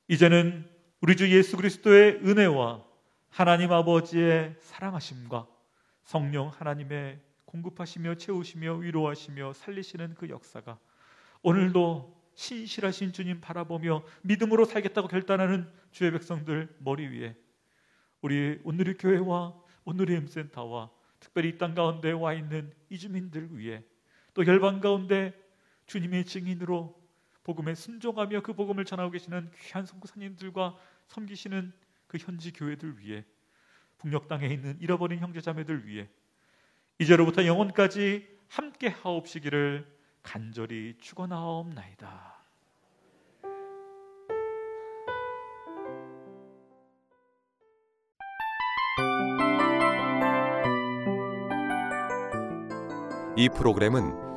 이제는 0.07 0.69
우리 0.99 1.15
주 1.15 1.31
예수 1.31 1.55
그리스도의 1.55 2.15
은혜와 2.23 2.83
하나님 3.29 3.71
아버지의 3.71 4.55
사랑하심과 4.59 5.47
성령 6.03 6.49
하나님의 6.49 7.19
공급하시며 7.45 8.15
채우시며 8.15 8.75
위로하시며 8.75 9.53
살리시는 9.53 10.15
그 10.15 10.29
역사가 10.29 10.77
오늘도 11.41 12.21
신실하신 12.33 13.13
주님 13.13 13.41
바라보며 13.41 14.03
믿음으로 14.23 14.65
살겠다고 14.65 15.07
결단하는 15.07 15.71
주의 15.91 16.11
백성들 16.11 16.75
머리 16.79 17.07
위에 17.07 17.35
우리 18.21 18.59
오늘의 18.63 18.97
교회와 18.97 19.53
오늘의 19.85 20.17
엠센터와 20.17 20.89
특별히 21.19 21.49
이 21.49 21.57
땅 21.57 21.73
가운데 21.73 22.11
와 22.11 22.33
있는 22.33 22.73
이주민들 22.89 23.57
위해 23.57 23.83
또 24.33 24.45
열방 24.45 24.81
가운데 24.81 25.33
주님의 25.91 26.23
증인으로 26.23 26.97
복음에 27.43 27.75
순종하며 27.75 28.43
그 28.43 28.53
복음을 28.53 28.85
전하고 28.85 29.11
계시는 29.11 29.51
귀한 29.59 29.85
선교사님들과 29.85 30.77
섬기시는 31.07 31.73
그 32.07 32.17
현지 32.17 32.53
교회들 32.53 32.99
위해 32.99 33.25
북녘 33.97 34.29
땅에 34.29 34.47
있는 34.47 34.77
잃어버린 34.79 35.19
형제자매들 35.19 35.85
위해 35.85 36.07
이제로부터 36.97 37.45
영원까지 37.45 38.25
함께 38.47 38.87
하옵시기를 38.87 39.85
간절히 40.23 40.95
축원하옵나이다. 40.97 42.39
이 53.35 53.49
프로그램은 53.49 54.30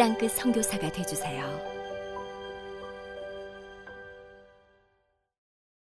땅끝 0.00 0.30
선교사가 0.32 0.90
되주세요. 0.92 1.69